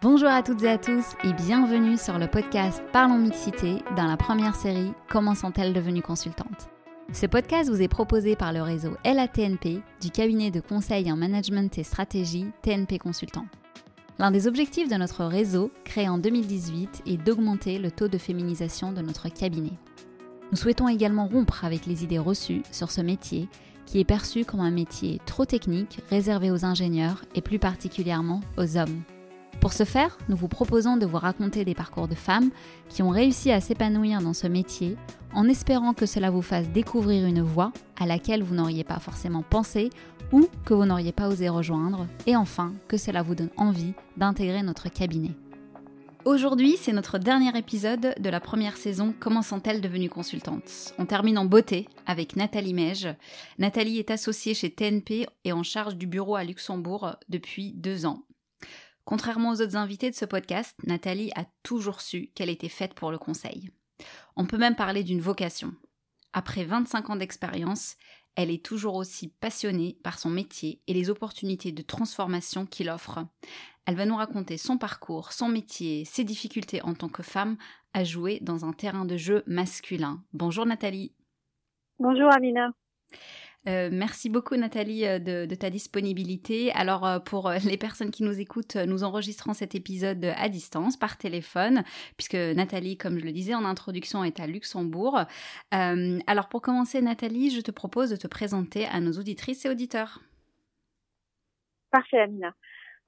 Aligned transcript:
Bonjour 0.00 0.28
à 0.28 0.44
toutes 0.44 0.62
et 0.62 0.68
à 0.68 0.78
tous 0.78 1.16
et 1.24 1.32
bienvenue 1.32 1.96
sur 1.96 2.20
le 2.20 2.28
podcast 2.28 2.80
Parlons 2.92 3.18
Mixité 3.18 3.82
dans 3.96 4.06
la 4.06 4.16
première 4.16 4.54
série 4.54 4.92
Comment 5.08 5.34
sont-elles 5.34 5.72
devenues 5.72 6.02
consultantes? 6.02 6.68
Ce 7.12 7.26
podcast 7.26 7.68
vous 7.68 7.82
est 7.82 7.88
proposé 7.88 8.36
par 8.36 8.52
le 8.52 8.62
réseau 8.62 8.92
LATNP 9.04 9.82
du 10.00 10.10
cabinet 10.12 10.52
de 10.52 10.60
conseil 10.60 11.10
en 11.10 11.16
management 11.16 11.76
et 11.78 11.82
stratégie 11.82 12.46
TNP 12.62 13.00
Consultant. 13.00 13.46
L'un 14.20 14.30
des 14.30 14.46
objectifs 14.46 14.88
de 14.88 14.94
notre 14.94 15.24
réseau, 15.24 15.72
créé 15.82 16.08
en 16.08 16.18
2018, 16.18 17.02
est 17.04 17.16
d'augmenter 17.16 17.80
le 17.80 17.90
taux 17.90 18.06
de 18.06 18.18
féminisation 18.18 18.92
de 18.92 19.02
notre 19.02 19.28
cabinet. 19.28 19.76
Nous 20.52 20.58
souhaitons 20.58 20.86
également 20.86 21.26
rompre 21.26 21.64
avec 21.64 21.86
les 21.86 22.04
idées 22.04 22.20
reçues 22.20 22.62
sur 22.70 22.92
ce 22.92 23.00
métier 23.00 23.48
qui 23.84 23.98
est 23.98 24.04
perçu 24.04 24.44
comme 24.44 24.60
un 24.60 24.70
métier 24.70 25.20
trop 25.26 25.44
technique, 25.44 25.98
réservé 26.08 26.52
aux 26.52 26.64
ingénieurs 26.64 27.24
et 27.34 27.40
plus 27.40 27.58
particulièrement 27.58 28.42
aux 28.58 28.76
hommes. 28.76 29.02
Pour 29.60 29.72
ce 29.72 29.84
faire, 29.84 30.16
nous 30.28 30.36
vous 30.36 30.46
proposons 30.46 30.96
de 30.96 31.04
vous 31.04 31.16
raconter 31.16 31.64
des 31.64 31.74
parcours 31.74 32.06
de 32.06 32.14
femmes 32.14 32.50
qui 32.88 33.02
ont 33.02 33.10
réussi 33.10 33.50
à 33.50 33.60
s'épanouir 33.60 34.22
dans 34.22 34.32
ce 34.32 34.46
métier 34.46 34.96
en 35.34 35.48
espérant 35.48 35.94
que 35.94 36.06
cela 36.06 36.30
vous 36.30 36.42
fasse 36.42 36.68
découvrir 36.68 37.26
une 37.26 37.42
voie 37.42 37.72
à 37.98 38.06
laquelle 38.06 38.42
vous 38.42 38.54
n'auriez 38.54 38.84
pas 38.84 39.00
forcément 39.00 39.42
pensé 39.42 39.90
ou 40.30 40.46
que 40.64 40.74
vous 40.74 40.84
n'auriez 40.84 41.12
pas 41.12 41.28
osé 41.28 41.48
rejoindre 41.48 42.06
et 42.26 42.36
enfin 42.36 42.72
que 42.86 42.96
cela 42.96 43.22
vous 43.22 43.34
donne 43.34 43.50
envie 43.56 43.94
d'intégrer 44.16 44.62
notre 44.62 44.88
cabinet. 44.90 45.32
Aujourd'hui, 46.24 46.76
c'est 46.76 46.92
notre 46.92 47.18
dernier 47.18 47.56
épisode 47.56 48.14
de 48.18 48.28
la 48.28 48.40
première 48.40 48.76
saison 48.76 49.14
Comment 49.18 49.42
sont-elles 49.42 49.80
devenues 49.80 50.10
consultantes? 50.10 50.92
On 50.98 51.06
termine 51.06 51.38
en 51.38 51.46
beauté 51.46 51.88
avec 52.06 52.36
Nathalie 52.36 52.74
Mège. 52.74 53.08
Nathalie 53.58 53.98
est 53.98 54.10
associée 54.10 54.54
chez 54.54 54.70
TNP 54.70 55.26
et 55.44 55.52
en 55.52 55.62
charge 55.62 55.96
du 55.96 56.06
bureau 56.06 56.36
à 56.36 56.44
Luxembourg 56.44 57.16
depuis 57.28 57.72
deux 57.72 58.04
ans. 58.04 58.22
Contrairement 59.08 59.52
aux 59.52 59.62
autres 59.62 59.76
invités 59.76 60.10
de 60.10 60.14
ce 60.14 60.26
podcast, 60.26 60.76
Nathalie 60.86 61.32
a 61.34 61.46
toujours 61.62 62.02
su 62.02 62.26
qu'elle 62.34 62.50
était 62.50 62.68
faite 62.68 62.92
pour 62.92 63.10
le 63.10 63.16
conseil. 63.16 63.70
On 64.36 64.44
peut 64.44 64.58
même 64.58 64.76
parler 64.76 65.02
d'une 65.02 65.22
vocation. 65.22 65.72
Après 66.34 66.64
25 66.64 67.08
ans 67.08 67.16
d'expérience, 67.16 67.96
elle 68.36 68.50
est 68.50 68.62
toujours 68.62 68.96
aussi 68.96 69.28
passionnée 69.28 69.96
par 70.04 70.18
son 70.18 70.28
métier 70.28 70.82
et 70.86 70.92
les 70.92 71.08
opportunités 71.08 71.72
de 71.72 71.80
transformation 71.80 72.66
qu'il 72.66 72.90
offre. 72.90 73.20
Elle 73.86 73.96
va 73.96 74.04
nous 74.04 74.16
raconter 74.16 74.58
son 74.58 74.76
parcours, 74.76 75.32
son 75.32 75.48
métier, 75.48 76.04
ses 76.04 76.24
difficultés 76.24 76.82
en 76.82 76.92
tant 76.92 77.08
que 77.08 77.22
femme 77.22 77.56
à 77.94 78.04
jouer 78.04 78.40
dans 78.42 78.66
un 78.66 78.74
terrain 78.74 79.06
de 79.06 79.16
jeu 79.16 79.42
masculin. 79.46 80.22
Bonjour 80.34 80.66
Nathalie. 80.66 81.14
Bonjour 81.98 82.30
Amina. 82.30 82.72
Euh, 83.68 83.90
merci 83.92 84.30
beaucoup 84.30 84.56
Nathalie 84.56 85.06
euh, 85.06 85.18
de, 85.18 85.54
ta 85.54 85.68
disponibilité. 85.68 86.72
Alors 86.72 87.06
euh, 87.06 87.18
pour 87.18 87.50
les 87.64 87.76
personnes 87.76 88.10
qui 88.10 88.22
nous 88.22 88.40
écoutent, 88.40 88.76
nous 88.76 89.04
enregistrons 89.04 89.52
cet 89.52 89.74
épisode 89.74 90.24
à 90.24 90.48
distance 90.48 90.96
par 90.96 91.18
téléphone 91.18 91.82
puisque 92.16 92.34
Nathalie, 92.34 92.96
comme 92.96 93.18
je 93.18 93.24
le 93.24 93.32
disais 93.32 93.54
en 93.54 93.64
introduction, 93.64 94.24
est 94.24 94.40
à 94.40 94.46
Luxembourg. 94.46 95.20
alors 95.70 96.48
pour 96.48 96.62
commencer 96.62 97.02
Nathalie, 97.02 97.50
je 97.50 97.60
te 97.60 97.70
propose 97.70 98.10
de 98.10 98.16
te 98.16 98.26
présenter 98.26 98.86
à 98.86 99.00
nos 99.00 99.12
auditrices 99.12 99.64
et 99.66 99.68
auditeurs. 99.68 100.20
Parfait 101.90 102.20
Amina. 102.20 102.54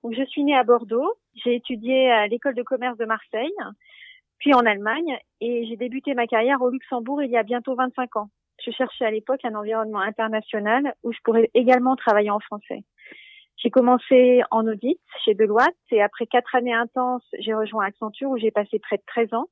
Je 0.04 0.24
suis 0.24 0.44
née 0.44 0.56
à 0.56 0.64
Bordeaux, 0.64 1.14
j'ai 1.34 1.56
étudié 1.56 2.10
à 2.10 2.26
l'école 2.26 2.54
de 2.54 2.62
commerce 2.62 2.96
de 2.98 3.04
Marseille, 3.04 3.52
puis 4.38 4.54
en 4.54 4.60
Allemagne 4.60 5.18
et 5.40 5.66
j'ai 5.66 5.76
débuté 5.76 6.14
ma 6.14 6.26
carrière 6.26 6.62
au 6.62 6.70
Luxembourg 6.70 7.22
il 7.22 7.30
y 7.30 7.36
a 7.36 7.42
bientôt 7.42 7.74
25 7.74 8.16
ans 8.16 8.30
je 8.64 8.70
cherchais 8.70 9.04
à 9.04 9.10
l'époque 9.10 9.44
un 9.44 9.54
environnement 9.54 10.00
international 10.00 10.94
où 11.02 11.12
je 11.12 11.18
pourrais 11.24 11.50
également 11.54 11.96
travailler 11.96 12.30
en 12.30 12.40
français. 12.40 12.84
J'ai 13.56 13.70
commencé 13.70 14.40
en 14.50 14.66
audit 14.66 14.98
chez 15.24 15.34
Deloitte 15.34 15.76
et 15.90 16.02
après 16.02 16.26
quatre 16.26 16.54
années 16.54 16.72
intenses, 16.72 17.26
j'ai 17.38 17.52
rejoint 17.52 17.84
Accenture 17.84 18.30
où 18.30 18.38
j'ai 18.38 18.50
passé 18.50 18.78
près 18.78 18.96
de 18.96 19.02
13 19.06 19.34
ans, 19.34 19.46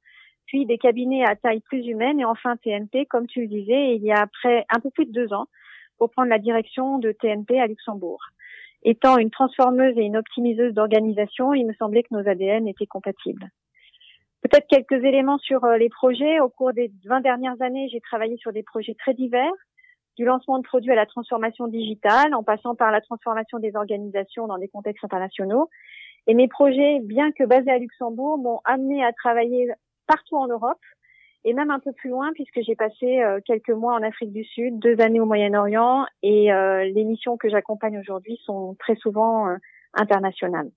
puis 0.47 0.65
des 0.65 0.79
cabinets 0.79 1.25
à 1.27 1.37
taille 1.37 1.61
plus 1.61 1.87
humaine 1.87 2.19
et 2.19 2.25
enfin 2.25 2.57
TNP, 2.57 3.05
comme 3.07 3.27
tu 3.27 3.43
le 3.43 3.49
disais, 3.49 3.97
il 3.97 4.03
y 4.03 4.13
a 4.13 4.23
après 4.23 4.65
un 4.75 4.81
peu 4.81 4.91
plus 4.91 5.05
de 5.05 5.13
deux 5.13 5.33
ans 5.35 5.47
pour 5.99 6.11
prendre 6.11 6.31
la 6.31 6.39
direction 6.39 6.99
de 6.99 7.13
TNP 7.13 7.61
à 7.61 7.67
Luxembourg. 7.67 8.21
Étant 8.83 9.19
une 9.19 9.31
transformeuse 9.31 9.99
et 9.99 10.03
une 10.03 10.17
optimiseuse 10.17 10.73
d'organisation, 10.73 11.53
il 11.53 11.67
me 11.67 11.75
semblait 11.75 12.05
que 12.05 12.15
nos 12.15 12.27
ADN 12.27 12.67
étaient 12.69 12.87
compatibles. 12.87 13.51
Peut-être 14.43 14.69
quelques 14.69 15.05
éléments 15.05 15.39
sur 15.39 15.65
euh, 15.65 15.77
les 15.77 15.89
projets. 15.89 16.41
Au 16.41 16.49
cours 16.49 16.73
des 16.73 16.93
20 17.05 17.21
dernières 17.21 17.61
années, 17.61 17.89
j'ai 17.91 18.01
travaillé 18.01 18.37
sur 18.37 18.53
des 18.53 18.63
projets 18.63 18.95
très 18.95 19.15
divers, 19.15 19.53
du 20.17 20.25
lancement 20.25 20.59
de 20.59 20.65
produits 20.65 20.93
à 20.93 20.95
la 20.95 21.07
transformation 21.07 21.67
digitale, 21.67 22.35
en 22.35 22.45
passant 22.45 22.75
par 22.75 22.93
la 22.93 23.01
transformation 23.01 23.59
des 23.59 23.75
organisations 23.75 24.47
dans 24.47 24.59
des 24.59 24.69
contextes 24.69 25.05
internationaux. 25.05 25.69
Et 26.29 26.35
mes 26.35 26.47
projets, 26.47 27.01
bien 27.01 27.33
que 27.33 27.45
basés 27.45 27.71
à 27.71 27.79
Luxembourg, 27.79 28.39
m'ont 28.39 28.61
amené 28.65 29.05
à 29.05 29.13
travailler 29.13 29.71
partout 30.07 30.37
en 30.37 30.47
Europe 30.47 30.81
et 31.45 31.53
même 31.53 31.71
un 31.71 31.79
peu 31.79 31.93
plus 31.93 32.11
loin 32.11 32.33
puisque 32.35 32.61
j'ai 32.63 32.77
passé 32.77 33.21
euh, 33.21 33.41
quelques 33.45 33.71
mois 33.71 33.95
en 33.95 34.03
Afrique 34.03 34.33
du 34.33 34.45
Sud, 34.45 34.79
deux 34.79 35.01
années 35.01 35.21
au 35.21 35.27
Moyen-Orient 35.27 36.07
et 36.23 36.53
euh, 36.53 36.85
les 36.85 37.05
missions 37.05 37.37
que 37.37 37.49
j'accompagne 37.49 37.99
aujourd'hui 37.99 38.39
sont 38.45 38.77
très 38.79 38.97
souvent 38.97 39.47
internationales. 39.95 40.71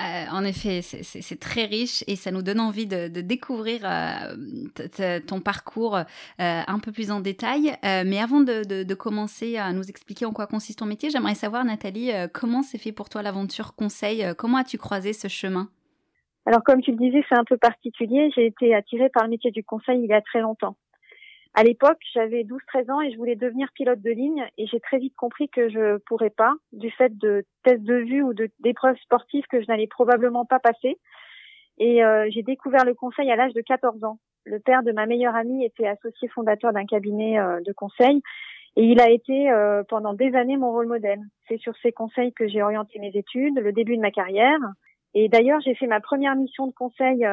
Euh, 0.00 0.24
en 0.32 0.44
effet, 0.44 0.80
c'est 0.82 1.38
très 1.38 1.64
riche 1.64 2.02
et 2.06 2.16
ça 2.16 2.30
nous 2.30 2.42
donne 2.42 2.60
envie 2.60 2.86
de, 2.86 3.08
découvrir 3.08 3.82
euh, 3.84 5.20
ton 5.26 5.40
parcours 5.40 5.96
euh, 5.96 6.02
un 6.38 6.78
peu 6.80 6.90
plus 6.92 7.10
en 7.10 7.20
détail. 7.20 7.76
mais 7.82 8.18
avant 8.18 8.40
de, 8.40 8.94
commencer 8.94 9.56
à 9.56 9.72
nous 9.72 9.88
expliquer 9.88 10.24
en 10.26 10.32
quoi 10.32 10.46
consiste 10.46 10.80
ton 10.80 10.86
métier, 10.86 11.10
j'aimerais 11.10 11.34
savoir, 11.34 11.64
Nathalie, 11.64 12.10
comment 12.32 12.62
s'est 12.62 12.78
fait 12.78 12.92
pour 12.92 13.08
toi 13.08 13.22
l'aventure 13.22 13.74
conseil? 13.74 14.24
Comment 14.36 14.58
as-tu 14.58 14.78
croisé 14.78 15.12
ce 15.12 15.28
chemin? 15.28 15.68
Alors, 16.46 16.64
comme 16.64 16.82
tu 16.82 16.90
le 16.90 16.96
disais, 16.96 17.22
c'est 17.28 17.38
un 17.38 17.44
peu 17.44 17.56
particulier. 17.56 18.30
J'ai 18.34 18.46
été 18.46 18.74
attirée 18.74 19.08
par 19.10 19.24
le 19.24 19.30
métier 19.30 19.52
du 19.52 19.62
conseil 19.62 20.00
il 20.02 20.08
y 20.08 20.12
a 20.12 20.20
très 20.20 20.40
longtemps. 20.40 20.76
À 21.54 21.64
l'époque, 21.64 21.98
j'avais 22.14 22.44
12-13 22.44 22.90
ans 22.90 23.00
et 23.02 23.12
je 23.12 23.16
voulais 23.18 23.36
devenir 23.36 23.68
pilote 23.74 24.00
de 24.00 24.10
ligne 24.10 24.46
et 24.56 24.66
j'ai 24.66 24.80
très 24.80 24.98
vite 24.98 25.14
compris 25.16 25.50
que 25.50 25.68
je 25.68 25.98
pourrais 26.06 26.30
pas 26.30 26.54
du 26.72 26.90
fait 26.90 27.16
de 27.18 27.44
tests 27.62 27.82
de 27.82 27.96
vue 27.96 28.22
ou 28.22 28.32
d'épreuves 28.60 28.96
sportives 29.02 29.44
que 29.50 29.60
je 29.60 29.66
n'allais 29.66 29.86
probablement 29.86 30.46
pas 30.46 30.60
passer. 30.60 30.98
Et 31.78 32.02
euh, 32.02 32.26
j'ai 32.30 32.42
découvert 32.42 32.86
le 32.86 32.94
conseil 32.94 33.30
à 33.30 33.36
l'âge 33.36 33.52
de 33.52 33.60
14 33.60 34.02
ans. 34.04 34.18
Le 34.44 34.60
père 34.60 34.82
de 34.82 34.92
ma 34.92 35.04
meilleure 35.04 35.36
amie 35.36 35.64
était 35.64 35.86
associé 35.86 36.28
fondateur 36.28 36.72
d'un 36.72 36.86
cabinet 36.86 37.38
euh, 37.38 37.60
de 37.60 37.72
conseil 37.72 38.22
et 38.76 38.84
il 38.84 38.98
a 39.02 39.10
été 39.10 39.50
euh, 39.50 39.82
pendant 39.86 40.14
des 40.14 40.34
années 40.34 40.56
mon 40.56 40.72
rôle 40.72 40.86
modèle. 40.86 41.20
C'est 41.48 41.58
sur 41.58 41.76
ses 41.82 41.92
conseils 41.92 42.32
que 42.32 42.48
j'ai 42.48 42.62
orienté 42.62 42.98
mes 42.98 43.14
études, 43.14 43.58
le 43.58 43.72
début 43.72 43.96
de 43.96 44.02
ma 44.02 44.10
carrière. 44.10 44.58
Et 45.12 45.28
d'ailleurs, 45.28 45.60
j'ai 45.60 45.74
fait 45.74 45.86
ma 45.86 46.00
première 46.00 46.34
mission 46.34 46.66
de 46.66 46.72
conseil 46.72 47.26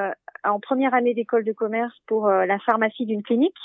en 0.43 0.59
première 0.59 0.93
année 0.93 1.13
d'école 1.13 1.45
de 1.45 1.53
commerce 1.53 1.97
pour 2.07 2.27
la 2.27 2.59
pharmacie 2.59 3.05
d'une 3.05 3.23
clinique. 3.23 3.55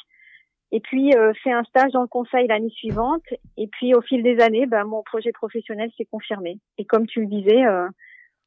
Et 0.74 0.80
puis 0.80 1.14
euh, 1.14 1.32
fait 1.44 1.52
un 1.52 1.62
stage 1.62 1.92
dans 1.92 2.02
le 2.02 2.08
conseil 2.08 2.48
l'année 2.48 2.68
suivante. 2.70 3.22
Et 3.56 3.68
puis 3.68 3.94
au 3.94 4.00
fil 4.02 4.24
des 4.24 4.40
années, 4.40 4.66
ben, 4.66 4.82
mon 4.82 5.04
projet 5.04 5.30
professionnel 5.30 5.88
s'est 5.96 6.04
confirmé. 6.04 6.58
Et 6.78 6.84
comme 6.84 7.06
tu 7.06 7.20
le 7.20 7.26
disais, 7.26 7.64
euh, 7.64 7.86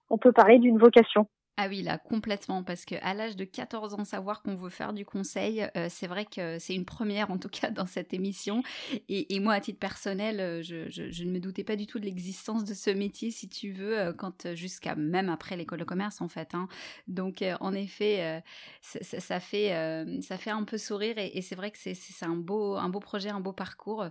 on 0.10 0.18
peut 0.18 0.34
parler 0.34 0.60
d'une 0.60 0.78
vocation. 0.78 1.28
Ah 1.60 1.68
oui, 1.70 1.82
là, 1.82 1.98
complètement, 1.98 2.62
parce 2.62 2.86
qu'à 2.86 3.16
l'âge 3.16 3.36
de 3.36 3.44
14 3.44 3.96
ans, 3.96 4.06
savoir 4.06 4.44
qu'on 4.44 4.54
veut 4.54 4.70
faire 4.70 4.94
du 4.94 5.06
conseil, 5.06 5.68
euh, 5.76 5.88
c'est 5.90 6.06
vrai 6.06 6.26
que 6.26 6.60
c'est 6.60 6.76
une 6.76 6.86
première, 6.86 7.32
en 7.32 7.40
tout 7.40 7.50
cas, 7.50 7.72
dans 7.72 7.88
cette 7.88 8.14
émission. 8.14 8.62
Et, 9.10 9.40
moi, 9.40 9.56
à 9.56 9.60
titre 9.60 9.80
personnel, 9.80 10.40
euh, 10.40 10.62
je, 10.62 11.24
ne 11.24 11.32
me 11.32 11.40
doutais 11.40 11.64
pas 11.64 11.76
du 11.76 11.88
tout 11.88 11.98
de 11.98 12.06
l'existence 12.06 12.64
de 12.64 12.76
ce 12.76 12.92
métier, 12.92 13.32
si 13.32 13.50
tu 13.50 13.72
veux, 13.72 13.98
euh, 13.98 14.14
quand 14.14 14.54
jusqu'à 14.54 14.94
même 14.94 15.30
après 15.30 15.58
l'école 15.58 15.80
de 15.80 15.84
commerce, 15.84 16.22
en 16.22 16.28
fait. 16.28 16.54
Hein. 16.54 16.68
Donc, 17.08 17.44
en 17.60 17.74
effet, 17.74 18.44
ça, 18.82 19.40
fait, 19.40 20.22
ça 20.22 20.38
fait 20.38 20.52
un 20.52 20.64
peu 20.64 20.78
sourire, 20.78 21.16
et, 21.18 21.42
c'est 21.42 21.56
vrai 21.56 21.72
que 21.72 21.80
c'est 21.80 21.96
un 22.22 22.36
beau, 22.36 22.76
un 22.76 22.90
beau 22.90 23.00
projet, 23.00 23.30
un 23.30 23.40
beau 23.40 23.54
parcours 23.54 24.06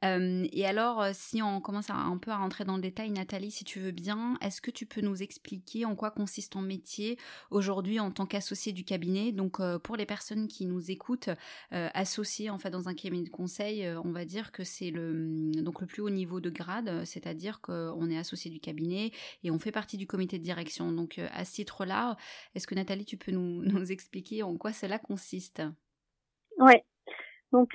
et 0.00 0.64
alors, 0.64 1.06
si 1.12 1.42
on 1.42 1.60
commence 1.60 1.90
un 1.90 2.16
peu 2.18 2.30
à 2.30 2.36
rentrer 2.36 2.64
dans 2.64 2.76
le 2.76 2.82
détail, 2.82 3.10
Nathalie, 3.10 3.50
si 3.50 3.64
tu 3.64 3.80
veux 3.80 3.90
bien, 3.90 4.38
est-ce 4.40 4.60
que 4.60 4.70
tu 4.70 4.86
peux 4.86 5.00
nous 5.00 5.24
expliquer 5.24 5.84
en 5.86 5.96
quoi 5.96 6.12
consiste 6.12 6.52
ton 6.52 6.60
métier? 6.60 6.87
Aujourd'hui 7.50 8.00
en 8.00 8.10
tant 8.10 8.26
qu'associé 8.26 8.72
du 8.72 8.84
cabinet 8.84 9.32
Donc, 9.32 9.58
pour 9.82 9.96
les 9.96 10.06
personnes 10.06 10.48
qui 10.48 10.66
nous 10.66 10.90
écoutent, 10.90 11.30
associé 11.70 12.50
en 12.50 12.58
fait 12.58 12.70
dans 12.70 12.88
un 12.88 12.94
cabinet 12.94 13.24
de 13.24 13.30
conseil, 13.30 13.86
on 14.04 14.10
va 14.10 14.24
dire 14.24 14.52
que 14.52 14.64
c'est 14.64 14.90
le 14.90 15.12
mmh, 15.12 15.62
donc 15.62 15.80
le 15.80 15.86
plus 15.86 16.02
haut 16.02 16.10
niveau 16.10 16.40
de 16.40 16.50
grade, 16.50 17.04
c'est-à-dire 17.04 17.60
qu'on 17.60 18.10
est 18.10 18.18
associé 18.18 18.50
du 18.50 18.60
cabinet 18.60 19.10
et 19.44 19.50
on 19.50 19.58
fait 19.58 19.72
partie 19.72 19.96
du 19.96 20.06
comité 20.06 20.38
de 20.38 20.44
direction. 20.44 20.92
Donc, 20.92 21.20
à 21.32 21.44
ce 21.44 21.54
titre-là, 21.54 22.16
est-ce 22.54 22.66
que 22.66 22.74
Nathalie, 22.74 23.04
tu 23.04 23.16
peux 23.16 23.32
nous, 23.32 23.62
expliquer 23.92 24.42
en 24.42 24.56
quoi 24.56 24.72
cela 24.72 24.98
consiste? 24.98 25.62
Oui. 26.58 26.74
Donc, 27.52 27.74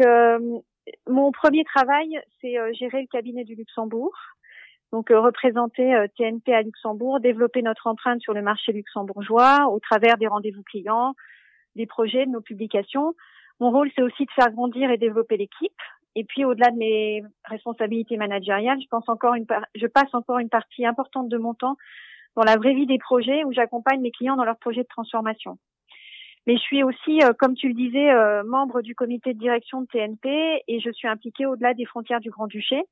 mon 1.07 1.31
premier 1.31 1.63
travail, 1.63 2.19
c'est 2.41 2.57
euh, 2.57 2.71
gérer 2.73 3.01
le 3.01 3.07
cabinet 3.07 3.43
du 3.43 3.55
Luxembourg. 3.55 4.13
Donc 4.93 5.09
euh, 5.09 5.19
représenter 5.19 5.91
TNP 6.15 6.53
euh, 6.53 6.55
à 6.55 6.61
Luxembourg, 6.61 7.19
développer 7.19 7.63
notre 7.63 7.87
empreinte 7.87 8.21
sur 8.21 8.33
le 8.33 8.43
marché 8.43 8.71
luxembourgeois 8.71 9.67
au 9.67 9.79
travers 9.79 10.17
des 10.19 10.27
rendez-vous 10.27 10.61
clients, 10.61 11.15
des 11.75 11.87
projets, 11.87 12.27
de 12.27 12.31
nos 12.31 12.41
publications. 12.41 13.15
Mon 13.59 13.71
rôle, 13.71 13.89
c'est 13.95 14.03
aussi 14.03 14.25
de 14.25 14.31
faire 14.31 14.51
grandir 14.51 14.91
et 14.91 14.97
développer 14.97 15.35
l'équipe. 15.35 15.73
Et 16.15 16.23
puis 16.23 16.45
au-delà 16.45 16.69
de 16.69 16.77
mes 16.77 17.23
responsabilités 17.45 18.17
managériales, 18.17 18.79
je 18.79 18.87
pense 18.87 19.09
encore 19.09 19.33
une 19.33 19.47
je 19.73 19.87
passe 19.87 20.13
encore 20.13 20.37
une 20.37 20.49
partie 20.49 20.85
importante 20.85 21.27
de 21.27 21.39
mon 21.39 21.55
temps 21.55 21.75
dans 22.35 22.43
la 22.43 22.55
vraie 22.55 22.75
vie 22.75 22.85
des 22.85 22.99
projets 22.99 23.43
où 23.45 23.51
j'accompagne 23.51 23.99
mes 23.99 24.11
clients 24.11 24.35
dans 24.35 24.45
leurs 24.45 24.59
projets 24.59 24.83
de 24.83 24.87
transformation. 24.87 25.57
Mais 26.45 26.55
je 26.55 26.61
suis 26.61 26.83
aussi, 26.83 27.19
comme 27.39 27.55
tu 27.55 27.67
le 27.67 27.73
disais, 27.73 28.11
membre 28.43 28.81
du 28.81 28.93
comité 28.93 29.33
de 29.33 29.39
direction 29.39 29.81
de 29.81 29.87
TNP 29.87 30.61
et 30.67 30.79
je 30.81 30.91
suis 30.91 31.07
impliquée 31.07 31.47
au-delà 31.47 31.73
des 31.73 31.85
frontières 31.85 32.19
du 32.19 32.29
Grand-Duché. 32.29 32.83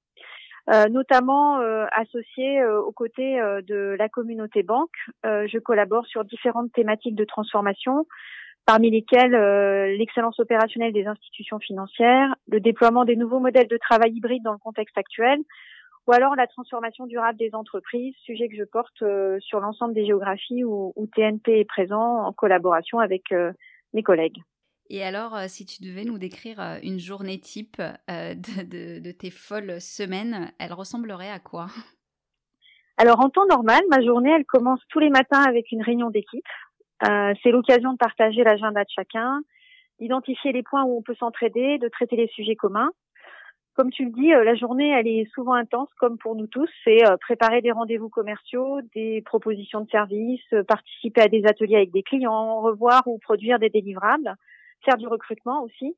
Euh, 0.69 0.85
notamment 0.89 1.59
euh, 1.59 1.85
associée 1.91 2.61
euh, 2.61 2.81
aux 2.81 2.91
côtés 2.91 3.39
de 3.67 3.95
la 3.97 4.09
communauté 4.09 4.63
banque. 4.63 4.95
je 5.23 5.57
collabore 5.57 6.05
sur 6.05 6.23
différentes 6.23 6.71
thématiques 6.71 7.15
de 7.15 7.25
transformation, 7.25 8.05
parmi 8.65 8.91
lesquelles 8.91 9.35
l'excellence 9.97 10.39
opérationnelle 10.39 10.93
des 10.93 11.07
institutions 11.07 11.59
financières, 11.59 12.35
le 12.47 12.59
déploiement 12.59 13.05
des 13.05 13.15
nouveaux 13.15 13.39
modèles 13.39 13.67
de 13.67 13.77
travail 13.77 14.11
hybride 14.13 14.43
dans 14.43 14.53
le 14.53 14.59
contexte 14.59 14.97
actuel, 14.97 15.39
ou 16.07 16.13
alors 16.13 16.35
la 16.35 16.47
transformation 16.47 17.05
durable 17.07 17.37
des 17.37 17.53
entreprises, 17.53 18.15
sujet 18.23 18.47
que 18.47 18.55
je 18.55 18.63
porte 18.63 19.03
sur 19.39 19.59
l'ensemble 19.59 19.93
des 19.93 20.05
géographies 20.05 20.63
où, 20.63 20.93
où, 20.95 21.07
TNP 21.07 21.59
est 21.59 21.65
présent 21.65 22.25
en 22.25 22.33
collaboration 22.33 22.99
avec 22.99 23.33
mes 23.93 24.03
collègues. 24.03 24.41
Et 24.93 25.05
alors, 25.05 25.33
euh, 25.38 25.45
si 25.47 25.65
tu 25.65 25.81
devais 25.81 26.03
nous 26.03 26.17
décrire 26.17 26.59
euh, 26.59 26.77
une 26.83 26.99
journée 26.99 27.39
type 27.39 27.79
euh, 27.79 28.35
de, 28.35 29.11
tes 29.13 29.29
folles 29.29 29.79
semaines, 29.79 30.51
elle 30.59 30.73
ressemblerait 30.73 31.31
à 31.31 31.39
quoi? 31.39 31.67
Alors, 32.97 33.21
en 33.21 33.29
temps 33.29 33.45
normal, 33.45 33.79
ma 33.89 34.01
journée, 34.03 34.31
elle 34.31 34.43
commence 34.43 34.81
tous 34.89 34.99
les 34.99 35.09
matins 35.09 35.43
avec 35.47 35.71
une 35.71 35.81
réunion 35.81 36.09
d'équipe. 36.09 36.45
c'est 37.01 37.51
l'occasion 37.51 37.93
de 37.93 37.97
partager 37.97 38.43
l'agenda 38.43 38.83
de 38.83 38.89
chacun, 38.93 39.39
d'identifier 39.99 40.51
les 40.51 40.61
points 40.61 40.83
où 40.83 40.97
on 40.97 41.01
peut 41.01 41.15
s'entraider, 41.15 41.77
de 41.77 41.88
traiter 41.88 42.17
les 42.17 42.27
sujets 42.27 42.57
communs. 42.57 42.91
Comme 43.75 43.91
tu 43.91 44.03
le 44.03 44.11
dis, 44.11 44.27
la 44.27 44.55
journée, 44.55 44.89
elle 44.89 45.07
est 45.07 45.25
souvent 45.33 45.53
intense, 45.53 45.89
comme 45.99 46.17
pour 46.17 46.35
nous 46.35 46.47
tous. 46.47 46.69
C'est 46.83 46.99
préparer 47.21 47.61
des 47.61 47.71
rendez-vous 47.71 48.09
commerciaux, 48.09 48.81
des 48.93 49.21
propositions 49.21 49.81
de 49.81 49.89
services, 49.89 50.53
participer 50.67 51.21
à 51.21 51.27
des 51.29 51.45
ateliers 51.45 51.77
avec 51.77 51.91
des 51.91 52.03
clients, 52.03 52.59
revoir 52.59 53.03
ou 53.07 53.17
produire 53.19 53.57
des 53.57 53.69
délivrables 53.69 54.35
faire 54.83 54.97
du 54.97 55.07
recrutement 55.07 55.63
aussi. 55.63 55.95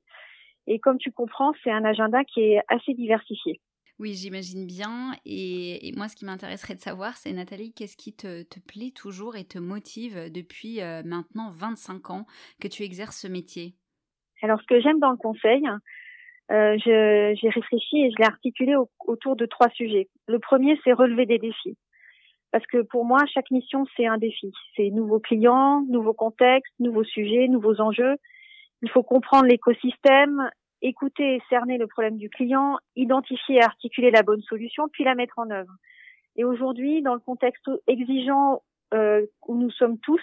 Et 0.67 0.79
comme 0.79 0.97
tu 0.97 1.11
comprends, 1.11 1.53
c'est 1.63 1.71
un 1.71 1.83
agenda 1.83 2.23
qui 2.23 2.41
est 2.41 2.61
assez 2.69 2.93
diversifié. 2.93 3.59
Oui, 3.99 4.13
j'imagine 4.13 4.65
bien. 4.65 5.11
Et, 5.25 5.91
moi, 5.95 6.07
ce 6.07 6.15
qui 6.15 6.25
m'intéresserait 6.25 6.75
de 6.75 6.79
savoir, 6.79 7.15
c'est 7.15 7.31
Nathalie, 7.31 7.73
qu'est-ce 7.73 7.97
qui 7.97 8.13
te, 8.13 8.43
plaît 8.67 8.91
toujours 8.95 9.35
et 9.35 9.45
te 9.45 9.59
motive 9.59 10.31
depuis 10.31 10.81
euh, 10.81 11.03
maintenant 11.05 11.51
25 11.51 12.09
ans 12.09 12.25
que 12.59 12.67
tu 12.67 12.83
exerces 12.83 13.21
ce 13.21 13.27
métier? 13.27 13.75
Alors, 14.41 14.59
ce 14.59 14.65
que 14.65 14.81
j'aime 14.81 14.99
dans 14.99 15.11
le 15.11 15.17
conseil, 15.17 15.63
euh, 16.51 16.77
j'ai 16.83 17.49
réfléchi 17.49 18.03
et 18.03 18.11
je 18.11 18.15
l'ai 18.17 18.25
articulé 18.25 18.75
autour 19.05 19.35
de 19.35 19.45
trois 19.45 19.69
sujets. 19.69 20.09
Le 20.27 20.39
premier, 20.39 20.77
c'est 20.83 20.93
relever 20.93 21.25
des 21.25 21.37
défis. 21.37 21.77
Parce 22.51 22.65
que 22.67 22.81
pour 22.83 23.05
moi, 23.05 23.19
chaque 23.33 23.49
mission, 23.51 23.85
c'est 23.95 24.05
un 24.05 24.17
défi. 24.17 24.51
C'est 24.75 24.89
nouveaux 24.89 25.19
clients, 25.19 25.83
nouveaux 25.89 26.13
contextes, 26.13 26.73
nouveaux 26.79 27.03
sujets, 27.03 27.47
nouveaux 27.47 27.79
enjeux. 27.79 28.15
Il 28.83 28.89
faut 28.89 29.01
comprendre 29.01 29.45
l'écosystème, 29.45 30.51
écouter 30.81 31.35
et 31.35 31.41
cerner 31.49 31.77
le 31.77 31.87
problème 31.87 32.17
du 32.17 32.29
client, 32.29 32.77
identifier 32.97 33.55
et 33.55 33.63
articuler 33.63 34.11
la 34.11 34.23
bonne 34.23 34.41
solution, 34.41 34.89
puis 34.91 35.05
la 35.05 35.15
mettre 35.15 35.39
en 35.39 35.49
œuvre. 35.49 35.71
Et 36.35 36.43
aujourd'hui, 36.43 37.01
dans 37.01 37.13
le 37.13 37.21
contexte 37.21 37.69
exigeant 37.87 38.61
euh, 38.93 39.25
où 39.47 39.55
nous 39.55 39.71
sommes 39.71 39.99
tous, 39.99 40.21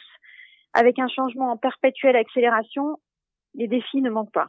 avec 0.74 0.98
un 0.98 1.08
changement 1.08 1.50
en 1.50 1.56
perpétuelle 1.56 2.16
accélération, 2.16 2.98
les 3.54 3.66
défis 3.66 4.02
ne 4.02 4.10
manquent 4.10 4.32
pas. 4.32 4.48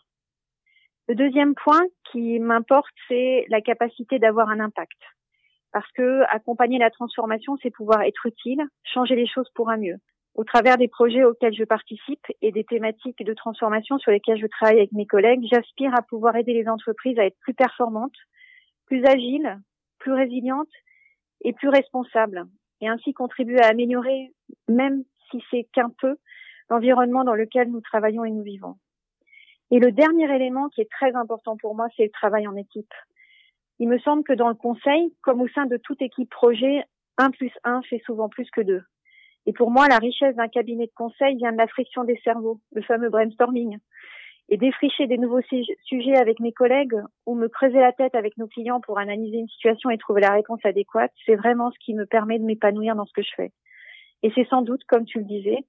Le 1.08 1.16
deuxième 1.16 1.56
point 1.56 1.82
qui 2.12 2.38
m'importe, 2.40 2.94
c'est 3.08 3.46
la 3.48 3.62
capacité 3.62 4.20
d'avoir 4.20 4.50
un 4.50 4.60
impact. 4.60 5.00
Parce 5.72 5.90
que 5.94 6.24
accompagner 6.30 6.80
la 6.80 6.90
transformation, 6.90 7.56
c'est 7.64 7.72
pouvoir 7.72 8.02
être 8.02 8.26
utile, 8.26 8.62
changer 8.84 9.16
les 9.16 9.28
choses 9.28 9.50
pour 9.56 9.70
un 9.70 9.78
mieux 9.78 10.00
au 10.36 10.44
travers 10.44 10.78
des 10.78 10.88
projets 10.88 11.24
auxquels 11.24 11.54
je 11.54 11.64
participe 11.64 12.26
et 12.42 12.52
des 12.52 12.64
thématiques 12.64 13.24
de 13.24 13.34
transformation 13.34 13.98
sur 13.98 14.12
lesquelles 14.12 14.40
je 14.40 14.48
travaille 14.48 14.78
avec 14.78 14.92
mes 14.94 15.06
collègues, 15.06 15.46
j'aspire 15.52 15.94
à 15.94 16.02
pouvoir 16.02 16.36
aider 16.36 16.54
les 16.54 16.68
entreprises 16.68 17.20
à 17.20 17.26
être 17.26 17.38
plus 17.40 17.54
performantes, 17.54 18.16
plus 18.86 19.04
agiles, 19.06 19.60
plus 20.00 20.14
résilientes 20.14 20.72
et 21.42 21.54
plus 21.54 21.70
responsables, 21.70 22.46
et 22.80 22.88
ainsi 22.88 23.14
contribuer 23.14 23.60
à 23.62 23.68
améliorer, 23.68 24.34
même 24.68 25.04
si 25.30 25.44
c'est 25.50 25.68
qu'un 25.74 25.90
peu, 25.90 26.18
l'environnement 26.70 27.24
dans 27.24 27.36
lequel 27.36 27.70
nous 27.70 27.82
travaillons 27.82 28.24
et 28.24 28.32
nous 28.32 28.44
vivons. 28.44 28.76
Et 29.72 29.80
le 29.80 29.92
dernier 29.92 30.34
élément 30.34 30.70
qui 30.70 30.82
est 30.82 30.92
très 30.92 31.16
important 31.16 31.58
pour 31.58 31.76
moi, 31.76 31.88
c'est 31.96 32.04
le 32.04 32.12
travail 32.12 32.48
en 32.48 32.56
équipe. 32.56 32.94
Il 33.80 33.88
me 33.88 34.00
semble 34.00 34.24
que 34.24 34.34
dans 34.34 34.50
le 34.50 34.56
conseil, 34.56 35.14
comme 35.22 35.42
au 35.42 35.48
sein 35.50 35.66
de 35.66 35.78
toute 35.78 36.02
équipe 36.02 36.30
projet, 36.30 36.84
un 37.18 37.32
plus 37.32 37.52
un 37.64 37.82
fait 37.84 38.02
souvent 38.06 38.30
plus 38.30 38.50
que 38.52 38.62
deux. 38.62 38.84
Et 39.46 39.54
pour 39.54 39.72
moi, 39.72 39.88
la 39.88 39.98
richesse 39.98 40.36
d'un 40.36 40.48
cabinet 40.48 40.86
de 40.86 40.92
conseil 40.96 41.36
vient 41.36 41.52
de 41.52 41.58
la 41.58 41.68
friction 41.68 42.04
des 42.04 42.20
cerveaux, 42.24 42.60
le 42.74 42.82
fameux 42.84 43.10
brainstorming. 43.10 43.78
Et 44.50 44.58
défricher 44.58 45.08
des 45.08 45.18
nouveaux 45.18 45.42
sujets 45.86 46.18
avec 46.18 46.42
mes 46.42 46.52
collègues 46.52 46.96
ou 47.26 47.36
me 47.36 47.48
creuser 47.48 47.80
la 47.80 47.94
tête 47.94 48.16
avec 48.16 48.38
nos 48.38 48.48
clients 48.48 48.82
pour 48.82 49.00
analyser 49.00 49.38
une 49.38 49.48
situation 49.48 49.90
et 49.90 49.98
trouver 49.98 50.22
la 50.22 50.34
réponse 50.34 50.60
adéquate, 50.66 51.14
c'est 51.26 51.36
vraiment 51.36 51.72
ce 51.72 51.78
qui 51.80 51.94
me 51.94 52.06
permet 52.06 52.38
de 52.38 52.44
m'épanouir 52.44 52.96
dans 52.96 53.06
ce 53.06 53.14
que 53.14 53.22
je 53.22 53.32
fais. 53.36 53.52
Et 54.24 54.32
c'est 54.36 54.48
sans 54.50 54.62
doute, 54.62 54.84
comme 54.90 55.06
tu 55.06 55.20
le 55.20 55.26
disais, 55.26 55.60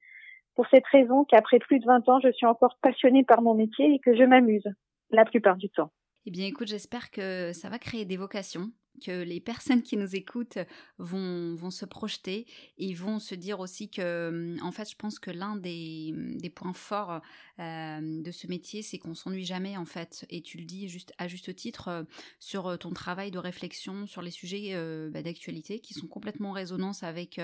pour 0.57 0.67
cette 0.69 0.87
raison 0.87 1.25
qu'après 1.25 1.61
plus 1.61 1.79
de 1.79 1.87
20 1.87 2.09
ans, 2.09 2.21
je 2.21 2.33
suis 2.33 2.47
encore 2.47 2.77
passionnée 2.83 3.25
par 3.25 3.41
mon 3.41 3.55
métier 3.55 3.95
et 3.95 4.01
que 4.01 4.17
je 4.17 4.25
m'amuse 4.25 4.67
la 5.11 5.25
plupart 5.25 5.57
du 5.57 5.69
temps. 5.71 5.93
Eh 6.27 6.31
bien, 6.31 6.47
écoute, 6.47 6.69
j'espère 6.69 7.11
que 7.11 7.53
ça 7.53 7.69
va 7.69 7.79
créer 7.79 8.05
des 8.05 8.17
vocations 8.17 8.67
que 9.01 9.23
les 9.23 9.41
personnes 9.41 9.83
qui 9.83 9.97
nous 9.97 10.15
écoutent 10.15 10.59
vont, 10.99 11.55
vont 11.55 11.71
se 11.71 11.85
projeter 11.85 12.47
et 12.79 12.95
vont 12.95 13.19
se 13.19 13.35
dire 13.35 13.61
aussi 13.61 13.89
que, 13.89 14.57
en 14.63 14.73
fait, 14.73 14.91
je 14.91 14.97
pense 14.97 15.19
que 15.19 15.31
l'un 15.31 15.57
des, 15.57 16.13
des, 16.37 16.51
points 16.51 16.73
forts 16.73 17.21
euh, 17.59 18.23
de 18.23 18.31
ce 18.31 18.47
métier, 18.47 18.83
c'est 18.83 18.99
qu'on 18.99 19.15
s'ennuie 19.15 19.45
jamais, 19.45 19.77
en 19.77 19.85
fait. 19.85 20.27
Et 20.31 20.43
tu 20.43 20.59
le 20.59 20.65
dis 20.65 20.89
juste 20.89 21.13
à 21.19 21.29
juste 21.29 21.55
titre 21.55 21.89
euh, 21.89 22.03
sur 22.39 22.79
ton 22.79 22.91
travail 22.91 23.31
de 23.31 23.39
réflexion 23.39 24.07
sur 24.07 24.23
les 24.23 24.31
sujets 24.31 24.71
euh, 24.73 25.11
bah, 25.11 25.23
d'actualité 25.23 25.81
qui 25.81 25.95
sont 25.95 26.07
complètement 26.07 26.51
en 26.51 26.53
résonance 26.53 27.03
avec 27.03 27.41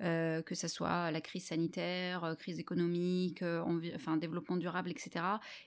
que 0.00 0.54
ce 0.54 0.68
soit 0.68 1.10
la 1.10 1.20
crise 1.20 1.46
sanitaire, 1.46 2.34
crise 2.38 2.58
économique, 2.58 3.42
enfin 3.94 4.16
développement 4.16 4.56
durable, 4.56 4.90
etc. 4.90 5.24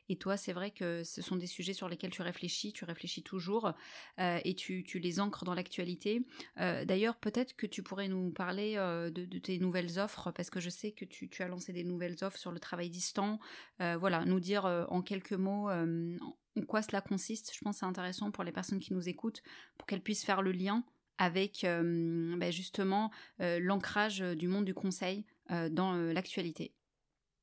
Et 0.07 0.15
toi, 0.15 0.37
c'est 0.37 0.53
vrai 0.53 0.71
que 0.71 1.03
ce 1.03 1.21
sont 1.21 1.35
des 1.35 1.47
sujets 1.47 1.73
sur 1.73 1.89
lesquels 1.89 2.11
tu 2.11 2.21
réfléchis, 2.21 2.71
tu 2.71 2.85
réfléchis 2.85 3.23
toujours 3.23 3.73
et 4.17 4.55
tu, 4.55 4.83
tu 4.83 4.99
les 4.99 5.08
les 5.09 5.19
ancres 5.19 5.43
dans 5.43 5.55
l'actualité. 5.55 6.21
Euh, 6.59 6.85
d'ailleurs, 6.85 7.15
peut-être 7.15 7.55
que 7.55 7.65
tu 7.65 7.81
pourrais 7.81 8.07
nous 8.07 8.31
parler 8.31 8.75
euh, 8.77 9.09
de, 9.09 9.39
tes 9.39 9.57
nouvelles 9.57 9.97
offres, 9.97 10.31
parce 10.31 10.51
que 10.51 10.59
je 10.59 10.69
sais 10.69 10.91
que 10.91 11.05
tu, 11.05 11.29
as 11.39 11.47
lancé 11.47 11.73
des 11.73 11.83
nouvelles 11.83 12.17
offres 12.21 12.37
sur 12.37 12.51
le 12.51 12.59
travail 12.59 12.89
distant. 12.89 13.39
Euh, 13.81 13.97
voilà, 13.97 14.23
nous 14.25 14.39
dire 14.39 14.65
en 14.89 15.01
quelques 15.01 15.33
mots 15.33 15.69
en 15.69 16.61
quoi 16.67 16.81
cela 16.81 17.01
consiste. 17.01 17.53
Je 17.55 17.59
pense 17.63 17.77
que 17.77 17.79
c'est 17.79 17.85
intéressant 17.85 18.31
pour 18.31 18.43
les 18.43 18.51
personnes 18.51 18.79
qui 18.79 18.93
nous 18.93 19.09
écoutent, 19.09 19.41
pour 19.77 19.87
qu'elles 19.87 20.01
puissent 20.01 20.25
faire 20.25 20.41
le 20.41 20.51
lien 20.51 20.83
avec 21.17 21.61
ben, 21.63 22.51
justement 22.51 23.11
l'ancrage 23.39 24.19
du 24.19 24.47
monde 24.47 24.65
du 24.65 24.73
conseil 24.73 25.25
dans 25.49 25.93
l'actualité. 26.13 26.73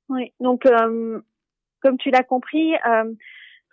Oui, 0.08 0.32
donc 0.40 0.64
comme 1.80 1.98
tu 1.98 2.10
l'as 2.10 2.24
compris, 2.24 2.74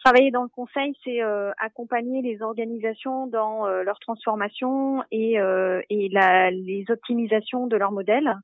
Travailler 0.03 0.31
dans 0.31 0.43
le 0.43 0.49
conseil, 0.49 0.93
c'est 1.05 1.23
euh, 1.23 1.53
accompagner 1.57 2.21
les 2.21 2.41
organisations 2.41 3.25
dans 3.27 3.65
euh, 3.65 3.83
leur 3.83 3.99
transformation 3.99 5.01
et, 5.11 5.39
euh, 5.39 5.81
et 5.89 6.09
la, 6.09 6.51
les 6.51 6.83
optimisations 6.89 7.67
de 7.67 7.77
leur 7.77 7.93
modèle. 7.93 8.35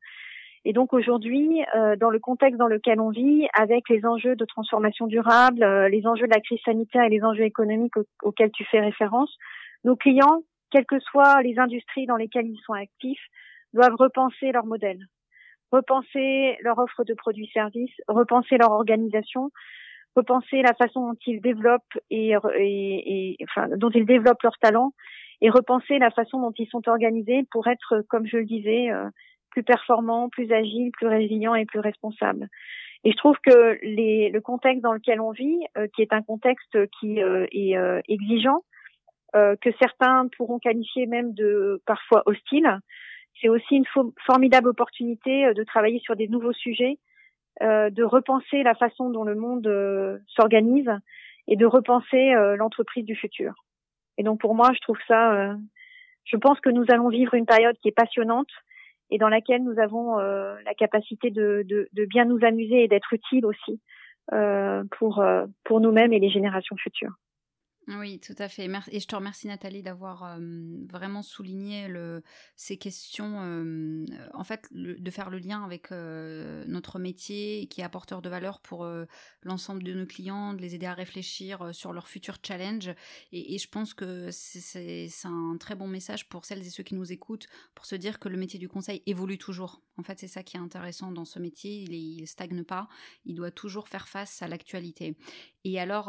Et 0.64 0.72
donc 0.72 0.94
aujourd'hui, 0.94 1.62
dans 2.00 2.10
le 2.10 2.20
contexte 2.20 2.58
dans 2.58 2.68
lequel 2.68 3.00
on 3.00 3.10
vit, 3.10 3.48
avec 3.58 3.88
les 3.88 4.06
enjeux 4.06 4.36
de 4.36 4.44
transformation 4.44 5.08
durable, 5.08 5.66
les 5.88 6.06
enjeux 6.06 6.28
de 6.28 6.34
la 6.34 6.42
crise 6.42 6.60
sanitaire 6.66 7.04
et 7.04 7.10
les 7.10 7.24
enjeux 7.24 7.46
économiques 7.46 7.94
auxquels 8.24 8.52
tu 8.52 8.66
fais 8.66 8.82
référence, 8.82 9.34
nos 9.86 9.96
clients, 9.96 10.44
quelles 10.70 10.86
que 10.86 11.00
soient 11.00 11.42
les 11.44 11.60
industries 11.60 12.08
dans 12.08 12.18
lesquelles 12.18 12.48
ils 12.48 12.60
sont 12.66 12.74
actifs, 12.74 13.24
doivent 13.74 13.96
repenser 13.96 14.52
leur 14.52 14.66
modèle, 14.66 15.00
repenser 15.72 16.58
leur 16.60 16.78
offre 16.78 17.06
de 17.06 17.14
produits-services, 17.14 17.96
repenser 18.10 18.58
leur 18.58 18.72
organisation, 18.72 19.52
repenser 20.16 20.62
la 20.62 20.74
façon 20.74 21.12
dont 21.12 21.18
ils 21.26 21.42
développent 21.42 21.98
et, 22.10 22.34
et, 22.58 23.38
enfin 23.44 23.68
dont 23.78 23.90
ils 23.90 24.06
développent 24.06 24.42
leurs 24.44 24.58
talents 24.60 24.94
et 25.42 25.50
repenser 25.50 26.00
la 26.00 26.12
façon 26.12 26.42
dont 26.42 26.54
ils 26.58 26.68
sont 26.68 26.88
organisés 26.90 27.46
pour 27.52 27.68
être, 27.68 28.04
comme 28.10 28.26
je 28.28 28.38
le 28.38 28.46
disais, 28.46 28.92
euh, 28.92 29.10
plus 29.52 29.64
performants, 29.64 30.30
plus 30.30 30.52
agiles, 30.52 30.92
plus 30.92 31.08
résilients 31.08 31.56
et 31.56 31.66
plus 31.66 31.80
responsables. 31.80 32.50
Et 33.06 33.12
je 33.12 33.18
trouve 33.18 33.38
que 33.42 33.80
les, 33.82 34.30
le 34.30 34.42
contexte 34.42 34.84
dans 34.84 34.92
lequel 34.92 35.22
on 35.22 35.32
vit, 35.32 35.60
euh, 35.78 35.88
qui 35.96 36.02
est 36.02 36.12
un 36.12 36.22
contexte 36.22 36.78
qui 37.00 37.24
euh, 37.24 37.46
est 37.52 37.76
exigeant, 38.08 38.64
que 39.34 39.70
certains 39.80 40.28
pourront 40.36 40.58
qualifier 40.58 41.06
même 41.06 41.36
de 41.36 41.84
parfois 41.86 42.24
hostile, 42.26 42.80
c'est 43.40 43.48
aussi 43.48 43.76
une 43.76 43.86
formidable 44.26 44.70
opportunité 44.70 45.54
de 45.54 45.64
travailler 45.64 46.00
sur 46.00 46.16
des 46.16 46.28
nouveaux 46.28 46.52
sujets 46.52 46.98
euh, 46.98 47.09
de 47.62 48.04
repenser 48.04 48.64
la 48.64 48.76
façon 48.76 49.10
dont 49.10 49.24
le 49.24 49.36
monde 49.36 49.68
euh, 49.68 50.18
s'organise 50.28 50.90
et 51.48 51.56
de 51.56 51.66
repenser 51.66 52.34
euh, 52.34 52.56
l'entreprise 52.56 53.06
du 53.06 53.16
futur. 53.16 53.54
Et 54.18 54.24
donc 54.24 54.40
pour 54.40 54.56
moi, 54.56 54.70
je 54.74 54.80
trouve 54.82 55.00
ça, 55.08 55.56
je 56.26 56.38
pense 56.38 56.60
que 56.60 56.70
nous 56.70 56.86
allons 56.90 57.08
vivre 57.08 57.34
une 57.36 57.46
période 57.46 57.78
qui 57.82 57.88
est 57.88 57.94
passionnante 57.94 58.50
et 59.10 59.18
dans 59.18 59.30
laquelle 59.30 59.64
nous 59.64 59.80
avons 59.80 60.18
la 60.18 60.74
capacité 60.78 61.32
de, 61.32 61.64
de, 61.66 61.88
de, 61.94 62.06
bien 62.06 62.26
nous 62.26 62.44
amuser 62.44 62.84
et 62.84 62.88
d'être 62.90 63.14
utile 63.14 63.46
aussi 63.46 63.80
pour 64.98 65.24
pour 65.64 65.80
nous-mêmes 65.80 66.12
et 66.12 66.20
les 66.20 66.30
générations 66.30 66.76
futures. 66.76 67.14
Oui, 67.98 68.20
tout 68.20 68.36
à 68.38 68.48
fait. 68.48 68.70
Et 68.92 69.00
je 69.00 69.08
te 69.08 69.16
remercie 69.16 69.48
Nathalie 69.48 69.82
d'avoir 69.82 70.38
vraiment 70.88 71.24
souligné 71.24 71.88
ces 72.56 72.78
questions, 72.78 74.06
en 74.34 74.44
fait, 74.44 74.68
de 74.72 75.12
faire 75.12 75.32
le 75.32 75.40
lien 75.40 75.64
avec 75.64 75.90
notre 75.92 77.00
métier 77.00 77.68
qui 77.68 77.82
est 77.82 77.84
apporteur 77.84 78.22
de 78.22 78.30
valeur 78.30 78.60
pour 78.60 78.88
l'ensemble 79.42 79.82
de 79.82 79.94
nos 79.94 80.06
clients, 80.06 80.54
de 80.54 80.62
les 80.62 80.76
aider 80.76 80.86
à 80.86 80.94
réfléchir 80.94 81.74
sur 81.74 81.92
leurs 81.92 82.08
futurs 82.08 82.38
challenges. 82.46 82.94
Et, 83.32 83.58
je 83.58 83.68
pense 83.68 83.96
que 83.96 84.30
c'est 84.32 85.10
un 85.24 85.58
très 85.60 85.76
bon 85.76 85.88
message 85.88 86.30
pour 86.30 86.46
celles 86.46 86.62
et 86.62 86.70
ceux 86.70 86.84
qui 86.84 86.94
nous 86.94 87.12
écoutent, 87.12 87.48
pour 87.74 87.88
se 87.88 87.96
dire 87.96 88.20
que 88.20 88.30
le 88.30 88.38
métier 88.38 88.60
du 88.60 88.70
conseil 88.70 89.02
évolue 89.08 89.40
toujours. 89.40 89.82
En 89.98 90.04
fait, 90.04 90.20
c'est 90.20 90.28
ça 90.28 90.44
qui 90.44 90.56
est 90.56 90.62
intéressant 90.62 91.12
dans 91.12 91.26
ce 91.26 91.40
métier. 91.40 91.84
Il, 91.90 92.22
ne 92.22 92.26
stagne 92.26 92.64
pas. 92.64 92.88
Il 93.26 93.36
doit 93.36 93.52
toujours 93.52 93.90
faire 93.90 94.08
face 94.08 94.42
à 94.42 94.48
l'actualité. 94.48 95.18
Et 95.66 95.80
alors, 95.80 96.08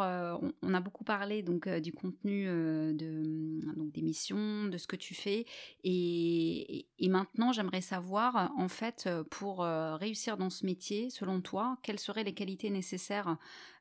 on, 0.62 0.74
a 0.74 0.80
beaucoup 0.80 1.02
parlé 1.02 1.42
donc 1.42 1.66
euh, 1.69 1.69
du 1.78 1.92
contenu 1.92 2.46
euh, 2.48 2.92
de, 2.92 3.60
donc 3.76 3.92
des 3.92 4.02
missions, 4.02 4.64
de 4.64 4.76
ce 4.76 4.88
que 4.88 4.96
tu 4.96 5.14
fais. 5.14 5.44
Et, 5.84 6.86
maintenant, 7.00 7.52
j'aimerais 7.52 7.80
savoir, 7.80 8.50
en 8.56 8.68
fait, 8.68 9.08
pour 9.30 9.62
euh, 9.62 9.94
réussir 9.96 10.36
dans 10.36 10.50
ce 10.50 10.66
métier, 10.66 11.10
selon 11.10 11.40
toi, 11.40 11.76
quelles 11.82 11.98
seraient 12.00 12.24
les 12.24 12.34
qualités 12.34 12.70
nécessaires 12.70 13.36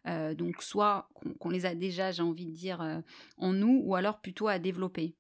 Donc, 0.05 0.61
soit 0.61 1.09
qu'on 1.39 1.49
les 1.49 1.65
a 1.65 1.73
déjà, 1.73 2.11
j'ai 2.11 2.23
envie 2.23 2.45
de 2.45 2.51
dire, 2.51 3.01
en 3.37 3.53
nous, 3.53 3.81
ou 3.83 3.95
alors 3.95 4.19
plutôt 4.19 4.47
à 4.47 4.59
développer? 4.59 5.15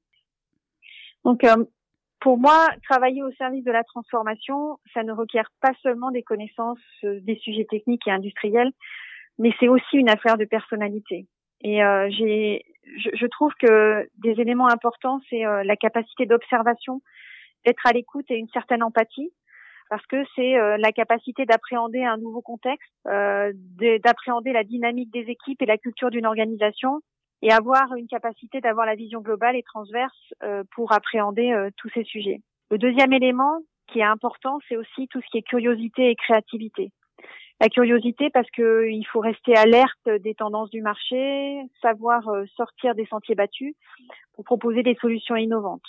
Donc, 1.23 1.43
pour 2.19 2.37
moi, 2.37 2.67
travailler 2.83 3.23
au 3.23 3.31
service 3.31 3.63
de 3.63 3.71
la 3.71 3.83
transformation, 3.83 4.77
ça 4.93 5.03
ne 5.03 5.13
requiert 5.13 5.49
pas 5.61 5.71
seulement 5.81 6.11
des 6.11 6.23
connaissances 6.23 6.79
des 7.03 7.35
sujets 7.37 7.65
techniques 7.65 8.07
et 8.07 8.11
industriels, 8.11 8.71
mais 9.39 9.53
c'est 9.59 9.69
aussi 9.69 9.97
une 9.97 10.09
affaire 10.09 10.37
de 10.37 10.45
personnalité. 10.45 11.27
Et 11.61 11.83
euh, 11.83 12.09
j'ai, 12.11 12.63
je, 12.95 13.25
trouve 13.27 13.51
que 13.59 14.07
des 14.17 14.39
éléments 14.39 14.69
importants, 14.69 15.19
c'est 15.29 15.45
euh, 15.45 15.63
la 15.63 15.75
capacité 15.75 16.25
d'observation, 16.25 17.01
d'être 17.65 17.85
à 17.85 17.91
l'écoute 17.91 18.25
et 18.29 18.35
une 18.35 18.47
certaine 18.49 18.83
empathie, 18.83 19.31
parce 19.89 20.05
que 20.05 20.23
c'est 20.35 20.57
euh, 20.57 20.77
la 20.77 20.91
capacité 20.91 21.45
d'appréhender 21.45 22.03
un 22.03 22.17
nouveau 22.17 22.41
contexte, 22.41 22.93
d'appréhender 23.05 24.53
la 24.53 24.63
dynamique 24.63 25.11
des 25.11 25.29
équipes 25.29 25.61
et 25.61 25.65
la 25.65 25.77
culture 25.77 26.11
d'une 26.11 26.25
organisation, 26.25 27.01
et 27.41 27.51
avoir 27.51 27.93
une 27.95 28.07
capacité 28.07 28.59
d'avoir 28.61 28.85
la 28.85 28.95
vision 28.95 29.21
globale 29.21 29.55
et 29.55 29.63
transverse 29.63 30.33
pour 30.75 30.91
appréhender 30.91 31.69
tous 31.77 31.89
ces 31.93 32.03
sujets. 32.03 32.41
Le 32.69 32.77
deuxième 32.77 33.13
élément 33.13 33.59
qui 33.87 33.99
est 33.99 34.03
important, 34.03 34.59
c'est 34.67 34.75
aussi 34.75 35.07
tout 35.07 35.21
ce 35.21 35.27
qui 35.31 35.37
est 35.37 35.47
curiosité 35.47 36.09
et 36.09 36.15
créativité 36.15 36.91
la 37.59 37.69
curiosité 37.69 38.29
parce 38.29 38.49
que 38.51 38.87
il 38.89 39.05
faut 39.05 39.19
rester 39.19 39.55
alerte 39.55 40.09
des 40.21 40.33
tendances 40.33 40.69
du 40.69 40.81
marché, 40.81 41.61
savoir 41.81 42.27
euh, 42.29 42.45
sortir 42.55 42.95
des 42.95 43.05
sentiers 43.05 43.35
battus 43.35 43.75
pour 44.33 44.45
proposer 44.45 44.83
des 44.83 44.95
solutions 44.95 45.35
innovantes. 45.35 45.81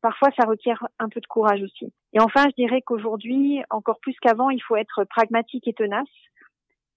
Parfois, 0.00 0.30
ça 0.38 0.46
requiert 0.46 0.86
un 0.98 1.10
peu 1.10 1.20
de 1.20 1.26
courage 1.26 1.62
aussi. 1.62 1.92
Et 2.14 2.20
enfin, 2.20 2.46
je 2.48 2.54
dirais 2.54 2.80
qu'aujourd'hui, 2.80 3.62
encore 3.68 4.00
plus 4.00 4.16
qu'avant, 4.20 4.48
il 4.48 4.62
faut 4.62 4.76
être 4.76 5.04
pragmatique 5.04 5.68
et 5.68 5.74
tenace. 5.74 6.08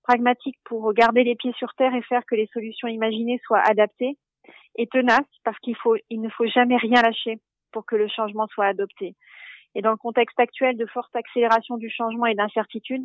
Pragmatique 0.03 0.57
pour 0.63 0.93
garder 0.93 1.23
les 1.23 1.35
pieds 1.35 1.53
sur 1.57 1.73
terre 1.73 1.93
et 1.93 2.01
faire 2.01 2.25
que 2.25 2.35
les 2.35 2.47
solutions 2.53 2.87
imaginées 2.87 3.41
soient 3.45 3.61
adaptées. 3.61 4.17
Et 4.75 4.87
tenace 4.87 5.27
parce 5.43 5.59
qu'il 5.59 5.75
faut, 5.75 5.97
il 6.09 6.21
ne 6.21 6.29
faut 6.29 6.47
jamais 6.47 6.77
rien 6.77 7.01
lâcher 7.01 7.39
pour 7.73 7.85
que 7.85 7.95
le 7.95 8.07
changement 8.07 8.47
soit 8.47 8.67
adopté. 8.67 9.15
Et 9.75 9.81
dans 9.81 9.91
le 9.91 9.97
contexte 9.97 10.39
actuel 10.39 10.77
de 10.77 10.85
forte 10.85 11.15
accélération 11.15 11.77
du 11.77 11.89
changement 11.89 12.27
et 12.27 12.35
d'incertitude, 12.35 13.03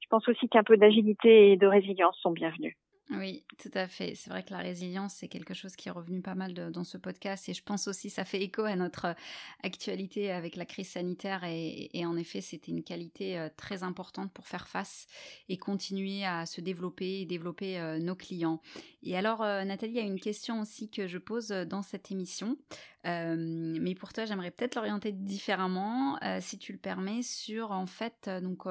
je 0.00 0.06
pense 0.08 0.26
aussi 0.28 0.48
qu'un 0.48 0.64
peu 0.64 0.76
d'agilité 0.76 1.52
et 1.52 1.56
de 1.56 1.66
résilience 1.66 2.16
sont 2.20 2.30
bienvenus. 2.32 2.74
Oui, 3.10 3.42
tout 3.56 3.70
à 3.72 3.88
fait. 3.88 4.14
C'est 4.14 4.28
vrai 4.28 4.42
que 4.42 4.52
la 4.52 4.58
résilience, 4.58 5.14
c'est 5.14 5.28
quelque 5.28 5.54
chose 5.54 5.76
qui 5.76 5.88
est 5.88 5.92
revenu 5.92 6.20
pas 6.20 6.34
mal 6.34 6.52
dans 6.52 6.84
ce 6.84 6.98
podcast 6.98 7.48
et 7.48 7.54
je 7.54 7.62
pense 7.62 7.88
aussi 7.88 8.10
ça 8.10 8.26
fait 8.26 8.42
écho 8.42 8.64
à 8.64 8.76
notre 8.76 9.06
euh, 9.06 9.14
actualité 9.62 10.30
avec 10.30 10.56
la 10.56 10.66
crise 10.66 10.90
sanitaire 10.90 11.42
et, 11.44 12.04
en 12.04 12.18
effet, 12.18 12.42
c'était 12.42 12.70
une 12.70 12.84
qualité 12.84 13.38
euh, 13.38 13.48
très 13.56 13.82
importante 13.82 14.30
pour 14.34 14.46
faire 14.46 14.68
face 14.68 15.06
et 15.48 15.56
continuer 15.56 16.26
à 16.26 16.44
se 16.44 16.60
développer 16.60 17.20
et 17.20 17.26
développer 17.26 17.80
euh, 17.80 17.98
nos 17.98 18.14
clients. 18.14 18.60
Et 19.02 19.16
alors, 19.16 19.38
Nathalie, 19.38 19.92
il 19.92 19.96
y 19.96 20.00
a 20.00 20.06
une 20.06 20.20
question 20.20 20.60
aussi 20.60 20.90
que 20.90 21.06
je 21.06 21.18
pose 21.18 21.48
dans 21.48 21.82
cette 21.82 22.10
émission, 22.10 22.58
mais 23.04 23.94
pour 23.94 24.12
toi, 24.12 24.26
j'aimerais 24.26 24.50
peut-être 24.50 24.74
l'orienter 24.74 25.12
différemment, 25.12 26.18
si 26.40 26.58
tu 26.58 26.72
le 26.72 26.78
permets, 26.78 27.22
sur 27.22 27.70
en 27.70 27.86
fait, 27.86 28.28
donc 28.42 28.66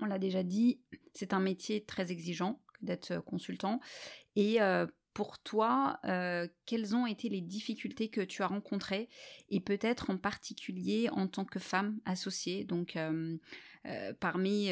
on 0.00 0.06
l'a 0.06 0.18
déjà 0.18 0.42
dit, 0.42 0.80
c'est 1.14 1.32
un 1.32 1.40
métier 1.40 1.84
très 1.84 2.12
exigeant 2.12 2.60
d'être 2.82 3.12
euh, 3.12 3.20
consultant. 3.20 3.80
Et 4.36 4.60
euh, 4.62 4.86
pour 5.12 5.38
toi, 5.40 5.98
euh, 6.04 6.46
quelles 6.66 6.94
ont 6.94 7.06
été 7.06 7.28
les 7.28 7.40
difficultés 7.40 8.08
que 8.08 8.20
tu 8.20 8.42
as 8.42 8.46
rencontrées? 8.46 9.08
Et 9.48 9.60
peut-être 9.60 10.10
en 10.10 10.16
particulier 10.16 11.08
en 11.10 11.26
tant 11.26 11.44
que 11.44 11.58
femme 11.58 11.98
associée, 12.04 12.64
donc 12.64 12.96
parmi 14.20 14.70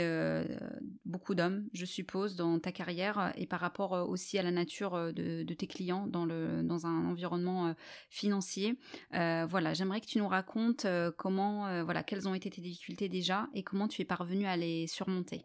beaucoup 1.04 1.34
d'hommes, 1.34 1.66
je 1.72 1.84
suppose, 1.84 2.36
dans 2.36 2.58
ta 2.58 2.72
carrière 2.72 3.32
et 3.36 3.46
par 3.46 3.60
rapport 3.60 3.92
aussi 4.08 4.38
à 4.38 4.42
la 4.42 4.50
nature 4.50 5.12
de, 5.12 5.54
tes 5.54 5.66
clients 5.66 6.06
dans, 6.06 6.26
le, 6.26 6.62
dans 6.62 6.86
un 6.86 7.06
environnement 7.06 7.74
financier. 8.10 8.78
voilà, 9.12 9.72
j'aimerais 9.74 10.00
que 10.00 10.06
tu 10.06 10.18
nous 10.18 10.28
racontes 10.28 10.86
comment, 11.16 11.84
voilà, 11.84 12.02
quelles 12.02 12.28
ont 12.28 12.34
été 12.34 12.50
tes 12.50 12.60
difficultés 12.60 13.08
déjà 13.08 13.48
et 13.54 13.62
comment 13.62 13.88
tu 13.88 14.02
es 14.02 14.04
parvenue 14.04 14.46
à 14.46 14.56
les 14.56 14.86
surmonter. 14.86 15.44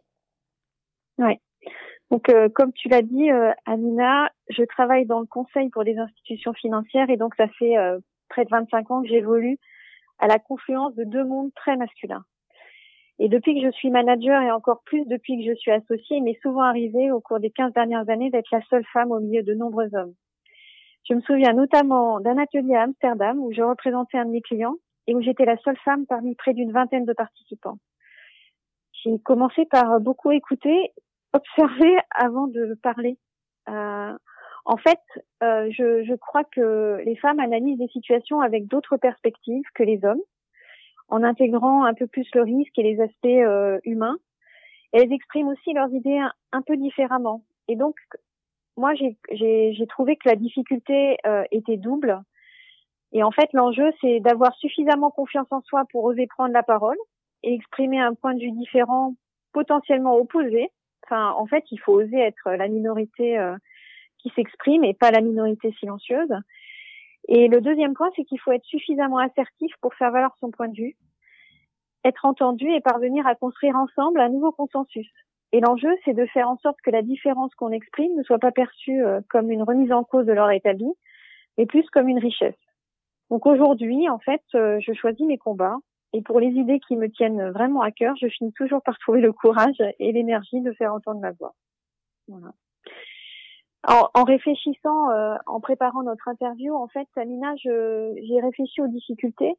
Ouais. 1.18 1.40
Donc, 2.10 2.28
euh, 2.28 2.48
comme 2.48 2.72
tu 2.72 2.88
l'as 2.88 3.02
dit, 3.02 3.30
euh, 3.30 3.52
Amina, 3.66 4.30
je 4.48 4.62
travaille 4.64 5.06
dans 5.06 5.20
le 5.20 5.26
conseil 5.26 5.70
pour 5.70 5.84
des 5.84 5.96
institutions 5.96 6.52
financières 6.52 7.10
et 7.10 7.16
donc 7.16 7.34
ça 7.36 7.48
fait 7.48 7.76
euh, 7.76 7.98
près 8.28 8.44
de 8.44 8.50
25 8.50 8.90
ans 8.90 9.02
que 9.02 9.08
j'évolue 9.08 9.58
à 10.18 10.26
la 10.26 10.38
confluence 10.38 10.94
de 10.94 11.04
deux 11.04 11.24
mondes 11.24 11.52
très 11.54 11.76
masculins. 11.76 12.24
Et 13.18 13.28
depuis 13.28 13.54
que 13.54 13.66
je 13.66 13.72
suis 13.72 13.90
manager 13.90 14.42
et 14.42 14.50
encore 14.50 14.82
plus 14.84 15.06
depuis 15.06 15.38
que 15.38 15.50
je 15.50 15.56
suis 15.56 15.70
associée, 15.70 16.16
il 16.16 16.24
m'est 16.24 16.40
souvent 16.42 16.62
arrivé 16.62 17.12
au 17.12 17.20
cours 17.20 17.38
des 17.38 17.50
15 17.50 17.72
dernières 17.72 18.08
années 18.08 18.30
d'être 18.30 18.50
la 18.50 18.62
seule 18.62 18.84
femme 18.92 19.12
au 19.12 19.20
milieu 19.20 19.42
de 19.42 19.54
nombreux 19.54 19.94
hommes. 19.94 20.14
Je 21.08 21.14
me 21.14 21.20
souviens 21.20 21.52
notamment 21.52 22.18
d'un 22.20 22.38
atelier 22.38 22.74
à 22.74 22.82
Amsterdam 22.82 23.38
où 23.38 23.52
je 23.52 23.62
représentais 23.62 24.18
un 24.18 24.24
de 24.24 24.30
mes 24.30 24.40
clients 24.40 24.76
et 25.06 25.14
où 25.14 25.20
j'étais 25.20 25.44
la 25.44 25.58
seule 25.58 25.76
femme 25.84 26.06
parmi 26.06 26.34
près 26.34 26.54
d'une 26.54 26.72
vingtaine 26.72 27.04
de 27.04 27.12
participants. 27.12 27.78
J'ai 28.92 29.18
commencé 29.20 29.66
par 29.66 30.00
beaucoup 30.00 30.32
écouter 30.32 30.92
observer 31.34 31.96
avant 32.14 32.46
de 32.46 32.78
parler. 32.82 33.18
Euh, 33.68 34.16
en 34.64 34.76
fait, 34.78 35.00
euh, 35.42 35.68
je, 35.70 36.04
je, 36.04 36.14
crois 36.14 36.44
que 36.44 37.02
les 37.04 37.16
femmes 37.16 37.40
analysent 37.40 37.78
des 37.78 37.88
situations 37.88 38.40
avec 38.40 38.66
d'autres 38.66 38.96
perspectives 38.96 39.64
que 39.74 39.82
les 39.82 40.02
hommes, 40.04 40.22
en 41.08 41.22
intégrant 41.22 41.84
un 41.84 41.94
peu 41.94 42.06
plus 42.06 42.28
le 42.34 42.42
risque 42.42 42.78
et 42.78 42.82
les 42.82 43.00
aspects 43.00 43.26
euh, 43.26 43.78
humains. 43.84 44.16
elles 44.92 45.12
expriment 45.12 45.48
aussi 45.48 45.72
leurs 45.72 45.92
idées 45.92 46.20
un, 46.52 46.62
peu 46.62 46.76
différemment. 46.76 47.42
Et 47.68 47.76
donc, 47.76 47.96
moi, 48.76 48.94
j'ai 48.94 49.86
trouvé 49.88 50.16
que 50.16 50.28
la 50.28 50.36
difficulté 50.36 51.16
euh, 51.26 51.44
était 51.50 51.76
double. 51.76 52.20
Et 53.12 53.22
en 53.22 53.30
fait, 53.30 53.48
l'enjeu, 53.52 53.92
c'est 54.00 54.20
d'avoir 54.20 54.54
suffisamment 54.56 55.10
confiance 55.10 55.46
en 55.50 55.60
soi 55.62 55.84
pour 55.90 56.04
oser 56.04 56.26
prendre 56.26 56.52
la 56.52 56.62
parole 56.62 56.96
et 57.42 57.54
exprimer 57.54 58.00
un 58.00 58.14
point 58.14 58.34
de 58.34 58.40
vue 58.40 58.52
différent, 58.52 59.14
potentiellement 59.52 60.16
opposé, 60.16 60.70
Enfin, 61.04 61.32
en 61.36 61.46
fait, 61.46 61.64
il 61.70 61.78
faut 61.78 61.92
oser 61.92 62.18
être 62.18 62.50
la 62.50 62.68
minorité 62.68 63.38
euh, 63.38 63.56
qui 64.18 64.30
s'exprime 64.30 64.84
et 64.84 64.94
pas 64.94 65.10
la 65.10 65.20
minorité 65.20 65.72
silencieuse. 65.78 66.32
Et 67.28 67.48
le 67.48 67.60
deuxième 67.60 67.94
point, 67.94 68.10
c'est 68.16 68.24
qu'il 68.24 68.40
faut 68.40 68.52
être 68.52 68.64
suffisamment 68.64 69.18
assertif 69.18 69.72
pour 69.80 69.94
faire 69.94 70.10
valoir 70.10 70.34
son 70.40 70.50
point 70.50 70.68
de 70.68 70.76
vue, 70.76 70.96
être 72.04 72.24
entendu 72.24 72.70
et 72.70 72.80
parvenir 72.80 73.26
à 73.26 73.34
construire 73.34 73.76
ensemble 73.76 74.20
un 74.20 74.28
nouveau 74.28 74.52
consensus. 74.52 75.08
Et 75.52 75.60
l'enjeu, 75.60 75.90
c'est 76.04 76.14
de 76.14 76.26
faire 76.26 76.48
en 76.48 76.58
sorte 76.58 76.80
que 76.82 76.90
la 76.90 77.02
différence 77.02 77.54
qu'on 77.54 77.70
exprime 77.70 78.14
ne 78.16 78.22
soit 78.24 78.38
pas 78.38 78.50
perçue 78.50 79.04
euh, 79.04 79.20
comme 79.30 79.50
une 79.50 79.62
remise 79.62 79.92
en 79.92 80.04
cause 80.04 80.26
de 80.26 80.32
l'ordre 80.32 80.52
établi, 80.52 80.92
mais 81.56 81.66
plus 81.66 81.88
comme 81.90 82.08
une 82.08 82.18
richesse. 82.18 82.58
Donc 83.30 83.46
aujourd'hui, 83.46 84.08
en 84.10 84.18
fait, 84.18 84.42
euh, 84.54 84.78
je 84.80 84.92
choisis 84.92 85.26
mes 85.26 85.38
combats 85.38 85.78
et 86.12 86.22
pour 86.22 86.40
les 86.40 86.48
idées 86.48 86.80
qui 86.80 86.96
me 86.96 87.10
tiennent 87.10 87.50
vraiment 87.50 87.80
à 87.80 87.90
cœur, 87.90 88.14
je 88.20 88.28
finis 88.28 88.52
toujours 88.52 88.82
par 88.82 88.98
trouver 88.98 89.20
le 89.20 89.32
courage 89.32 89.82
et 89.98 90.12
l'énergie 90.12 90.60
de 90.60 90.72
faire 90.72 90.92
entendre 90.92 91.20
ma 91.20 91.32
voix. 91.32 91.54
Voilà. 92.28 92.52
En, 93.86 94.24
réfléchissant, 94.24 95.10
euh, 95.10 95.36
en 95.46 95.60
préparant 95.60 96.02
notre 96.02 96.28
interview, 96.28 96.74
en 96.74 96.88
fait, 96.88 97.06
Samina, 97.14 97.54
j'ai 97.56 98.40
réfléchi 98.40 98.80
aux 98.80 98.86
difficultés 98.86 99.56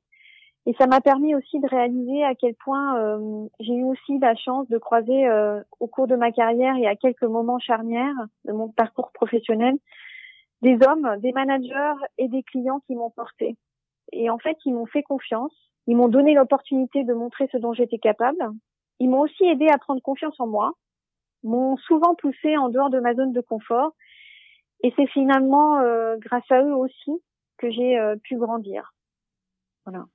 et 0.66 0.74
ça 0.80 0.88
m'a 0.88 1.00
permis 1.00 1.36
aussi 1.36 1.60
de 1.60 1.68
réaliser 1.68 2.24
à 2.24 2.34
quel 2.34 2.56
point 2.56 2.98
euh, 2.98 3.48
j'ai 3.60 3.74
eu 3.74 3.84
aussi 3.84 4.18
la 4.18 4.36
chance 4.36 4.68
de 4.68 4.80
croiser 4.80 5.28
euh, 5.28 5.62
au 5.80 5.86
cours 5.86 6.08
de 6.08 6.16
ma 6.16 6.32
carrière 6.32 6.76
et 6.76 6.88
à 6.88 6.96
quelques 6.96 7.24
moments 7.24 7.60
charnières 7.60 8.16
de 8.46 8.52
mon 8.52 8.70
parcours 8.70 9.12
professionnel 9.12 9.76
des 10.64 10.80
hommes, 10.88 11.18
des 11.20 11.32
managers 11.32 11.94
et 12.18 12.28
des 12.28 12.42
clients 12.42 12.82
qui 12.88 12.96
m'ont 12.96 13.12
porté. 13.12 13.56
Et 14.12 14.32
en 14.32 14.40
fait, 14.40 14.58
ils 14.66 14.74
m'ont 14.74 14.88
fait 14.88 15.04
confiance 15.04 15.54
Ils 15.86 15.96
m'ont 15.96 16.08
donné 16.08 16.34
l'opportunité 16.34 17.04
de 17.04 17.14
montrer 17.14 17.48
ce 17.52 17.58
dont 17.58 17.74
j'étais 17.74 18.00
capable. 18.00 18.44
Ils 19.00 19.10
m'ont 19.10 19.20
aussi 19.20 19.46
aidé 19.46 19.68
à 19.68 19.78
prendre 19.78 20.02
confiance 20.02 20.40
en 20.40 20.48
moi, 20.48 20.74
m'ont 21.44 21.78
souvent 21.78 22.16
poussé 22.16 22.58
en 22.58 22.70
dehors 22.70 22.90
de 22.90 23.00
ma 23.00 23.14
zone 23.14 23.34
de 23.34 23.42
confort. 23.42 23.94
Et 24.86 24.94
c'est 24.96 25.08
finalement 25.08 25.80
euh, 25.80 26.16
grâce 26.20 26.44
à 26.52 26.62
eux 26.62 26.76
aussi 26.76 27.10
que 27.58 27.72
j'ai 27.72 27.98
euh, 27.98 28.18
pu 28.18 28.38
grandir. 28.38 28.94
Voilà. 29.84 30.06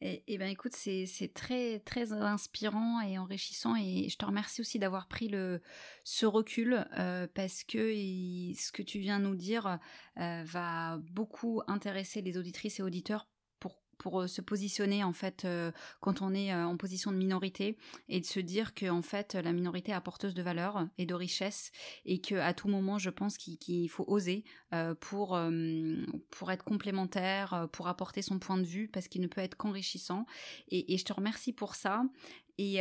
Eh 0.00 0.38
ben 0.38 0.48
écoute, 0.48 0.74
c'est 0.74 1.32
très 1.34 1.78
très 1.80 2.12
inspirant 2.12 3.00
et 3.00 3.16
enrichissant 3.16 3.76
et 3.76 4.08
je 4.08 4.16
te 4.16 4.24
remercie 4.24 4.60
aussi 4.60 4.80
d'avoir 4.80 5.06
pris 5.06 5.28
le 5.28 5.60
ce 6.02 6.26
recul 6.26 6.84
euh, 6.98 7.28
parce 7.32 7.62
que 7.62 7.92
ce 7.92 8.72
que 8.72 8.82
tu 8.82 8.98
viens 9.00 9.18
nous 9.18 9.34
dire 9.34 9.78
va 10.16 10.98
beaucoup 11.12 11.62
intéresser 11.66 12.22
les 12.22 12.38
auditrices 12.38 12.78
et 12.78 12.82
auditeurs 12.84 13.26
pour 13.98 14.20
euh, 14.20 14.26
se 14.26 14.40
positionner 14.40 15.04
en 15.04 15.12
fait 15.12 15.44
euh, 15.44 15.70
quand 16.00 16.22
on 16.22 16.32
est 16.32 16.52
euh, 16.52 16.64
en 16.64 16.76
position 16.76 17.10
de 17.10 17.16
minorité 17.16 17.76
et 18.08 18.20
de 18.20 18.24
se 18.24 18.40
dire 18.40 18.74
que 18.74 18.88
en 18.88 19.02
fait 19.02 19.34
la 19.34 19.52
minorité 19.52 19.92
est 19.92 19.94
apporteuse 19.94 20.34
de 20.34 20.42
valeur 20.42 20.86
et 20.96 21.06
de 21.06 21.14
richesse 21.14 21.72
et 22.04 22.20
que 22.20 22.36
à 22.36 22.54
tout 22.54 22.68
moment 22.68 22.98
je 22.98 23.10
pense 23.10 23.36
qu'il 23.36 23.90
faut 23.90 24.04
oser 24.06 24.44
pour 25.00 25.38
pour 26.30 26.52
être 26.52 26.64
complémentaire 26.64 27.68
pour 27.72 27.88
apporter 27.88 28.22
son 28.22 28.38
point 28.38 28.58
de 28.58 28.64
vue 28.64 28.88
parce 28.88 29.08
qu'il 29.08 29.20
ne 29.20 29.26
peut 29.26 29.40
être 29.40 29.56
qu'enrichissant 29.56 30.24
et, 30.68 30.94
et, 30.94 30.98
je 30.98 31.04
te 31.04 31.12
remercie 31.12 31.52
pour 31.52 31.74
ça 31.74 32.02
et 32.58 32.78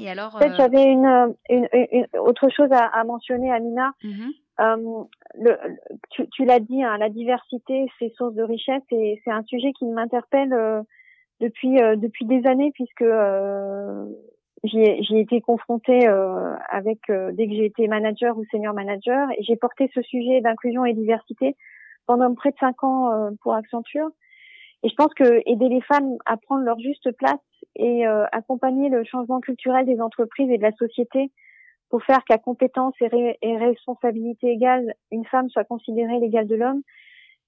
et 0.00 0.08
alors 0.08 0.38
j'avais 0.56 0.84
une, 0.84 1.34
une, 1.48 1.68
une, 1.72 2.06
autre 2.20 2.48
chose 2.50 2.70
à, 2.70 2.86
à 2.86 3.04
mentionner 3.04 3.50
Amina. 3.52 3.92
Mmh 4.02 4.30
euh, 4.60 5.04
tu, 6.10 6.44
l'as 6.44 6.60
dit, 6.60 6.82
hein, 6.82 6.98
la 6.98 7.08
diversité, 7.08 7.86
c'est 7.98 8.12
source 8.14 8.34
de 8.34 8.42
richesse 8.42 8.82
et 8.90 9.20
c'est 9.24 9.30
un 9.30 9.44
sujet 9.44 9.72
qui 9.72 9.86
m'interpelle 9.86 10.52
euh, 10.52 10.82
depuis 11.40 11.80
euh, 11.80 11.94
depuis 11.94 12.24
des 12.24 12.44
années 12.46 12.72
puisque 12.74 13.02
euh, 13.02 14.04
j'y 14.64 14.80
ai 14.80 15.20
été 15.20 15.40
confrontée 15.40 16.08
avec 16.68 16.98
dès 17.08 17.46
que 17.46 17.54
j'ai 17.54 17.66
été 17.66 17.86
manager 17.86 18.36
ou 18.36 18.44
senior 18.50 18.74
manager 18.74 19.28
et 19.38 19.42
j'ai 19.44 19.54
porté 19.54 19.88
ce 19.94 20.02
sujet 20.02 20.40
d'inclusion 20.40 20.84
et 20.84 20.94
diversité 20.94 21.54
pendant 22.06 22.34
près 22.34 22.50
de 22.50 22.56
cinq 22.58 22.82
ans 22.82 23.30
pour 23.40 23.54
Accenture. 23.54 24.08
Et 24.82 24.88
je 24.88 24.94
pense 24.96 25.14
que 25.14 25.42
aider 25.46 25.68
les 25.68 25.80
femmes 25.82 26.16
à 26.26 26.36
prendre 26.36 26.64
leur 26.64 26.80
juste 26.80 27.12
place 27.12 27.38
et 27.76 28.04
accompagner 28.04 28.88
le 28.88 29.04
changement 29.04 29.38
culturel 29.38 29.86
des 29.86 30.00
entreprises 30.00 30.50
et 30.50 30.58
de 30.58 30.62
la 30.62 30.72
société 30.72 31.30
pour 31.90 32.02
faire 32.02 32.24
qu'à 32.24 32.38
compétence 32.38 32.94
et, 33.00 33.56
responsabilité 33.56 34.48
égale, 34.48 34.94
une 35.10 35.24
femme 35.24 35.48
soit 35.48 35.64
considérée 35.64 36.18
l'égale 36.18 36.46
de 36.46 36.56
l'homme, 36.56 36.82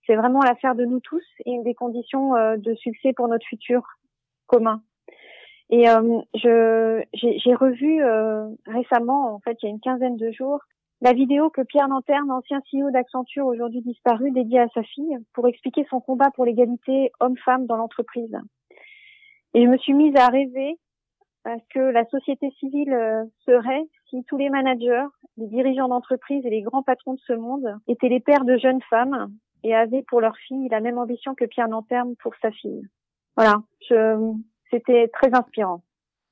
c'est 0.06 0.16
vraiment 0.16 0.40
l'affaire 0.40 0.75
de 0.75 0.85
nous 0.85 1.00
tous 1.00 1.25
et 1.44 1.50
une 1.50 1.62
des 1.62 1.75
conditions 1.75 2.35
euh, 2.35 2.56
de 2.56 2.75
succès 2.75 3.12
pour 3.12 3.28
notre 3.28 3.47
futur 3.47 3.82
commun. 4.47 4.82
Et 5.68 5.88
euh, 5.88 6.20
j'ai 6.35 7.54
revu 7.54 8.02
euh, 8.02 8.49
récemment, 8.66 9.35
en 9.35 9.40
fait, 9.40 9.56
il 9.62 9.66
y 9.66 9.68
a 9.68 9.70
une 9.70 9.80
quinzaine 9.80 10.16
de 10.16 10.32
jours, 10.32 10.61
la 11.02 11.12
vidéo 11.12 11.49
que 11.49 11.62
Pierre 11.62 11.88
Lanterne, 11.88 12.30
ancien 12.30 12.61
CEO 12.70 12.90
d'Accenture, 12.90 13.47
aujourd'hui 13.47 13.80
disparu, 13.80 14.32
dédiée 14.32 14.61
à 14.61 14.68
sa 14.75 14.82
fille, 14.82 15.16
pour 15.32 15.47
expliquer 15.49 15.87
son 15.88 16.00
combat 16.00 16.30
pour 16.30 16.44
l'égalité 16.44 17.12
homme-femme 17.20 17.66
dans 17.66 17.76
l'entreprise. 17.76 18.37
Et 19.54 19.64
je 19.64 19.68
me 19.68 19.78
suis 19.78 19.94
mise 19.94 20.14
à 20.16 20.28
rêver 20.28 20.76
que 21.70 21.78
la 21.78 22.04
société 22.06 22.50
civile 22.59 22.92
euh, 22.92 23.25
serait 23.47 23.85
si 24.11 24.25
tous 24.25 24.37
les 24.37 24.50
managers, 24.50 25.07
les 25.37 25.47
dirigeants 25.47 25.88
d'entreprise 25.88 26.45
et 26.45 26.50
les 26.50 26.62
grands 26.62 26.83
patrons 26.83 27.14
de 27.14 27.21
ce 27.26 27.33
monde 27.33 27.79
étaient 27.88 28.09
les 28.09 28.21
pères 28.21 28.45
de 28.45 28.59
jeunes 28.59 28.83
femmes 28.90 29.33
et 29.62 29.75
avaient 29.75 30.02
pour 30.02 30.21
leur 30.21 30.37
fille 30.37 30.69
la 30.69 30.81
même 30.81 30.99
ambition 30.99 31.35
que 31.35 31.45
Pierre 31.45 31.69
Nanterme 31.69 32.14
pour 32.23 32.35
sa 32.43 32.50
fille. 32.50 32.83
Voilà, 33.37 33.62
c'était 34.71 35.09
très 35.09 35.35
inspirant. 35.35 35.83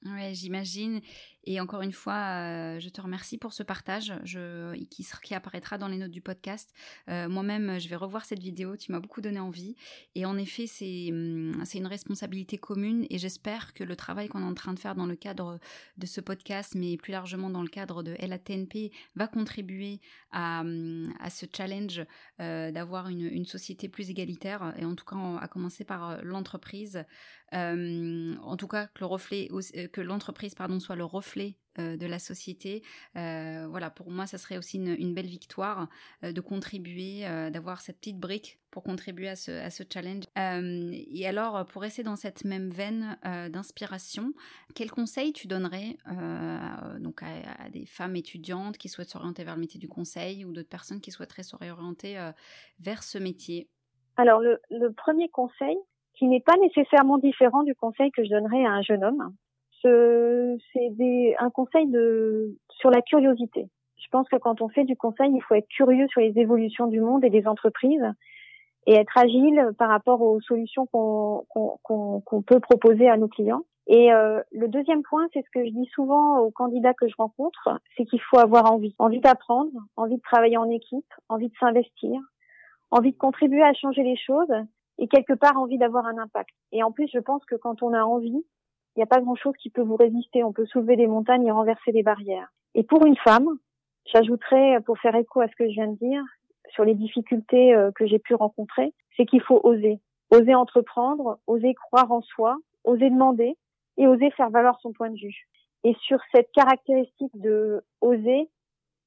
Ouais, 0.05 0.33
j'imagine. 0.33 1.01
Et 1.51 1.61
encore 1.61 1.81
une 1.81 1.93
fois, 1.93 2.13
euh, 2.13 2.79
je 2.79 2.91
te 2.91 3.01
remercie 3.01 3.39
pour 3.39 3.55
ce 3.55 3.63
partage 3.63 4.13
qui, 4.91 5.35
apparaîtra 5.35 5.79
dans 5.79 5.89
les 5.89 5.97
notes 5.97 6.11
du 6.11 6.21
podcast. 6.21 6.75
Euh, 7.09 7.27
moi-même, 7.27 7.81
je 7.81 7.89
vais 7.89 7.97
revoir 7.97 8.27
cette 8.27 8.41
vidéo. 8.41 8.77
Tu 8.77 8.93
m'as 8.93 9.01
beaucoup 9.01 9.23
donné 9.23 9.41
envie. 9.41 9.75
Et 10.15 10.27
en 10.27 10.37
effet, 10.37 10.67
c'est 10.67 11.09
hum, 11.11 11.65
une 11.73 11.87
responsabilité 11.87 12.59
commune. 12.59 13.07
Et 13.09 13.17
j'espère 13.17 13.73
que 13.73 13.83
le 13.83 13.97
travail 13.97 14.29
qu'on 14.29 14.43
est 14.43 14.45
en 14.45 14.53
train 14.53 14.75
de 14.75 14.79
faire 14.79 14.95
dans 14.95 15.07
le 15.07 15.17
cadre 15.17 15.59
de 15.97 16.05
ce 16.05 16.21
podcast, 16.21 16.75
mais 16.75 16.99
plus 16.99 17.13
largement 17.13 17.49
dans 17.49 17.63
le 17.63 17.69
cadre 17.69 18.03
de 18.03 18.15
LATNP, 18.21 18.93
va 19.17 19.27
contribuer 19.27 20.03
à, 20.33 20.61
hum, 20.61 21.15
ce 21.31 21.47
challenge 21.51 22.05
euh, 22.41 22.71
d'avoir 22.71 23.09
une, 23.09 23.47
société 23.47 23.89
plus 23.89 24.11
égalitaire. 24.11 24.75
Et 24.77 24.85
en 24.85 24.95
tout 24.95 25.07
cas, 25.07 25.17
à 25.41 25.49
commencer 25.49 25.85
par 25.85 26.23
l'entreprise. 26.23 27.07
En 27.53 28.57
tout 28.57 28.69
cas, 28.69 28.87
que 28.89 29.01
le 29.01 29.07
reflet, 29.07 29.49
que 29.93 30.01
l'entreprise 30.01 30.55
pardon 30.55 30.81
soit 30.81 30.97
le 30.97 31.05
reflet 31.05 31.57
euh, 31.79 31.97
de 31.97 32.07
la 32.07 32.19
société. 32.19 32.83
Euh, 33.17 33.67
voilà, 33.69 33.91
pour 33.91 34.11
moi, 34.11 34.27
ça 34.27 34.37
serait 34.39 34.59
aussi 34.59 34.79
une, 34.79 35.15
belle 35.15 35.27
victoire 35.27 35.89
euh, 36.25 36.33
de 36.33 36.41
contribuer, 36.41 37.23
d'avoir 37.53 37.81
cette 37.81 37.99
petite 37.99 38.19
brique 38.19 38.59
pour 38.71 38.83
contribuer 38.83 39.29
à 39.29 39.37
ce, 39.37 39.83
challenge. 39.93 40.25
et 40.37 41.27
alors, 41.27 41.67
pour 41.67 41.83
rester 41.83 42.03
dans 42.03 42.17
cette 42.17 42.45
même 42.45 42.69
veine 42.69 43.17
d'inspiration, 43.51 44.33
quel 44.75 44.91
conseil 44.91 45.33
tu 45.33 45.47
donnerais 45.47 45.97
donc 47.01 47.23
à, 47.23 47.71
des 47.71 47.87
femmes 47.87 48.17
étudiantes 48.17 48.77
qui 48.77 48.89
souhaitent 48.89 49.11
s'orienter 49.11 49.43
vers 49.45 49.55
le 49.55 49.61
métier 49.61 49.81
du 49.81 49.89
conseil 49.89 50.45
ou 50.45 50.53
d'autres 50.53 50.69
personnes 50.69 51.01
qui 51.01 51.11
souhaiteraient 51.11 51.43
s'orienter 51.43 52.19
vers 52.79 53.03
ce 53.03 53.19
métier? 53.19 53.69
Alors, 54.17 54.41
le 54.43 54.93
premier 54.93 55.29
conseil, 55.31 55.77
qui 56.19 56.27
n'est 56.27 56.41
pas 56.41 56.57
nécessairement 56.57 57.19
différent 57.19 57.63
du 57.63 57.75
conseil 57.75 58.11
que 58.11 58.25
je 58.25 58.31
donnerais 58.31 58.65
à 58.65 58.73
un 58.73 58.83
jeune 58.83 59.05
homme, 59.05 59.33
c'est 59.83 61.37
un 61.39 61.51
conseil 61.51 61.87
de 61.87 62.57
sur 62.71 62.91
la 62.91 63.01
curiosité. 63.03 63.69
Je 63.97 64.07
pense 64.11 64.29
que 64.29 64.37
quand 64.37 64.61
on 64.61 64.69
fait 64.69 64.85
du 64.85 64.97
conseil, 64.97 65.31
il 65.33 65.43
faut 65.43 65.55
être 65.55 65.69
curieux 65.69 66.09
sur 66.09 66.21
les 66.21 66.37
évolutions 66.39 66.87
du 66.87 67.01
monde 67.01 67.25
et 67.25 67.31
des 67.31 67.47
entreprises 67.47 68.13
et 68.87 68.95
être 68.95 69.17
agile 69.17 69.71
par 69.79 69.91
rapport 69.91 70.23
aux 70.23 70.41
solutions 70.41 70.87
qu'on 70.87 72.43
peut 72.47 72.61
proposer 72.61 73.09
à 73.09 73.17
nos 73.17 73.29
clients. 73.29 73.63
Et 73.87 74.13
euh, 74.13 74.41
le 74.53 74.69
deuxième 74.69 75.03
point, 75.03 75.27
c'est 75.33 75.43
ce 75.45 75.51
que 75.51 75.65
je 75.65 75.71
dis 75.71 75.89
souvent 75.95 76.39
aux 76.41 76.51
candidats 76.51 76.95
que 76.95 77.09
je 77.09 77.15
rencontre, 77.17 77.81
c'est 77.97 78.05
qu'il 78.05 78.21
faut 78.21 78.39
avoir 78.39 78.71
envie, 78.71 78.95
envie 78.99 79.21
d'apprendre, 79.21 79.71
envie 79.97 80.17
de 80.17 80.23
travailler 80.23 80.59
en 80.59 80.69
équipe, 80.69 81.07
envie 81.29 81.49
de 81.49 81.55
s'investir, 81.59 82.21
envie 82.91 83.13
de 83.13 83.17
contribuer 83.17 83.63
à 83.63 83.73
changer 83.75 84.03
les 84.03 84.17
choses 84.17 84.53
et 84.99 85.09
quelque 85.09 85.33
part 85.33 85.57
envie 85.57 85.79
d'avoir 85.79 86.07
un 86.07 86.19
impact. 86.19 86.51
Et 86.73 86.83
en 86.83 86.93
plus, 86.93 87.09
je 87.13 87.19
pense 87.19 87.45
que 87.45 87.55
quand 87.55 87.83
on 87.83 87.93
a 87.95 88.03
envie, 88.03 88.45
il 88.97 88.99
n'y 88.99 89.03
a 89.03 89.07
pas 89.07 89.21
grand-chose 89.21 89.55
qui 89.59 89.71
peut 89.71 89.83
vous 89.83 89.97
résister. 89.97 90.43
On 90.43 90.53
peut 90.53 90.67
soulever 90.67 90.97
des 90.97 91.07
montagnes 91.07 91.47
et 91.47 91.53
renverser 91.53 91.93
des 91.93 92.03
barrières. 92.03 92.49
Et 92.75 92.83
pour 92.83 93.07
une 93.07 93.17
femme, 93.17 93.49
j'ajouterais, 94.13 94.81
pour 94.85 94.99
faire 94.99 95.15
écho 95.15 95.41
à 95.41 95.49
ce 95.49 95.55
que 95.55 95.69
je 95.69 95.75
viens 95.75 95.89
de 95.89 95.97
dire, 95.97 96.23
sur 96.71 96.85
les 96.85 96.95
difficultés 96.95 97.75
euh, 97.75 97.91
que 97.93 98.07
j'ai 98.07 98.19
pu 98.19 98.35
rencontrer, 98.35 98.93
c'est 99.17 99.25
qu'il 99.25 99.43
faut 99.43 99.61
oser. 99.63 100.01
Oser 100.31 100.55
entreprendre, 100.55 101.39
oser 101.47 101.75
croire 101.75 102.11
en 102.13 102.21
soi, 102.21 102.59
oser 102.85 103.11
demander 103.11 103.57
et 103.97 104.07
oser 104.07 104.31
faire 104.33 104.51
valoir 104.51 104.79
son 104.81 104.93
point 104.93 105.11
de 105.11 105.19
vue. 105.19 105.47
Et 105.85 105.95
sur 106.03 106.19
cette 106.33 106.51
caractéristique 106.53 107.39
de 107.39 107.83
oser, 108.01 108.51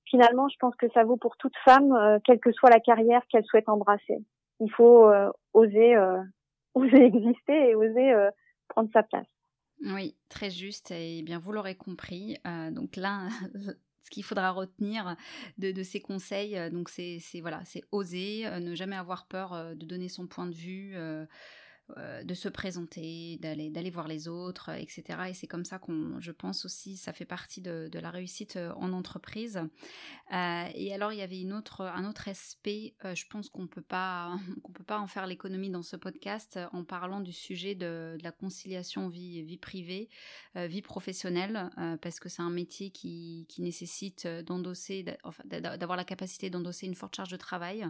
finalement, 0.05 0.47
je 0.49 0.55
pense 0.59 0.75
que 0.75 0.89
ça 0.93 1.03
vaut 1.03 1.17
pour 1.17 1.37
toute 1.37 1.55
femme, 1.63 1.91
euh, 1.93 2.19
quelle 2.23 2.39
que 2.39 2.51
soit 2.51 2.69
la 2.69 2.79
carrière 2.79 3.21
qu'elle 3.27 3.45
souhaite 3.45 3.69
embrasser. 3.69 4.19
Il 4.61 4.71
faut 4.71 5.09
euh, 5.09 5.29
oser, 5.53 5.97
oser 6.75 7.03
exister 7.03 7.69
et 7.71 7.75
oser 7.75 8.13
prendre 8.69 8.89
sa 8.93 9.03
place. 9.03 9.27
Oui, 9.83 10.15
très 10.29 10.51
juste. 10.51 10.91
Et 10.91 11.23
bien, 11.23 11.39
vous 11.39 11.51
l'aurez 11.51 11.75
compris. 11.75 12.37
Euh, 12.45 12.71
donc 12.71 12.95
là, 12.95 13.27
ce 14.03 14.09
qu'il 14.09 14.23
faudra 14.23 14.51
retenir 14.51 15.15
de, 15.57 15.83
ces 15.83 16.01
conseils, 16.01 16.57
euh, 16.57 16.69
donc 16.69 16.89
c'est 16.89 17.19
voilà, 17.41 17.63
c'est 17.65 17.83
oser, 17.91 18.45
euh, 18.45 18.59
ne 18.59 18.75
jamais 18.75 18.95
avoir 18.95 19.27
peur 19.27 19.75
de 19.75 19.85
donner 19.85 20.09
son 20.09 20.27
point 20.27 20.47
de 20.47 20.55
vue. 20.55 20.95
Euh, 21.97 22.23
de 22.23 22.33
se 22.33 22.49
présenter, 22.49 23.37
d'aller 23.41 23.69
d'aller 23.69 23.89
voir 23.89 24.07
les 24.07 24.27
autres, 24.27 24.69
etc. 24.69 25.03
Et 25.29 25.33
c'est 25.33 25.47
comme 25.47 25.65
ça 25.65 25.79
qu'on, 25.79 26.19
je 26.19 26.31
pense 26.31 26.65
aussi, 26.65 26.95
ça 26.95 27.13
fait 27.13 27.25
partie 27.25 27.61
de, 27.61 27.89
la 27.93 28.11
réussite 28.11 28.55
euh, 28.55 28.71
en 28.75 28.93
entreprise. 28.93 29.61
Euh, 30.33 30.65
et 30.75 30.93
alors 30.93 31.11
il 31.11 31.19
y 31.19 31.21
avait 31.21 31.41
une 31.41 31.53
autre, 31.53 31.81
un 31.81 32.07
autre 32.07 32.27
aspect, 32.27 32.93
je 33.03 33.25
pense 33.27 33.49
qu'on 33.49 33.67
peut 33.67 33.81
pas 33.81 34.37
qu'on 34.63 34.71
peut 34.71 34.83
pas 34.83 34.99
en 34.99 35.07
faire 35.07 35.25
l'économie 35.25 35.69
dans 35.69 35.83
ce 35.83 35.95
podcast 35.95 36.59
en 36.71 36.83
parlant 36.83 37.19
du 37.19 37.33
sujet 37.33 37.75
de, 37.75 38.17
la 38.21 38.31
conciliation 38.31 39.09
vie 39.09 39.41
vie 39.41 39.57
privée, 39.57 40.09
vie 40.55 40.81
professionnelle, 40.81 41.69
parce 42.01 42.19
que 42.19 42.29
c'est 42.29 42.41
un 42.41 42.49
métier 42.49 42.91
qui, 42.91 43.45
qui 43.49 43.61
nécessite 43.61 44.27
d'endosser, 44.27 45.05
d'avoir 45.45 45.97
la 45.97 46.03
capacité 46.03 46.49
d'endosser 46.49 46.85
une 46.85 46.95
forte 46.95 47.15
charge 47.15 47.31
de 47.31 47.37
travail 47.37 47.89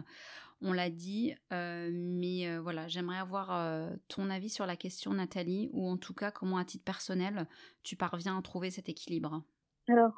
on 0.62 0.72
l'a 0.72 0.90
dit, 0.90 1.34
euh, 1.52 1.90
mais 1.92 2.48
euh, 2.48 2.60
voilà, 2.60 2.86
j'aimerais 2.86 3.18
avoir 3.18 3.54
euh, 3.54 3.90
ton 4.08 4.30
avis 4.30 4.48
sur 4.48 4.66
la 4.66 4.76
question, 4.76 5.12
Nathalie, 5.12 5.70
ou 5.72 5.88
en 5.88 5.96
tout 5.96 6.14
cas 6.14 6.30
comment 6.30 6.56
à 6.56 6.64
titre 6.64 6.84
personnel 6.84 7.46
tu 7.82 7.96
parviens 7.96 8.38
à 8.38 8.42
trouver 8.42 8.70
cet 8.70 8.88
équilibre? 8.88 9.42
Alors, 9.88 10.14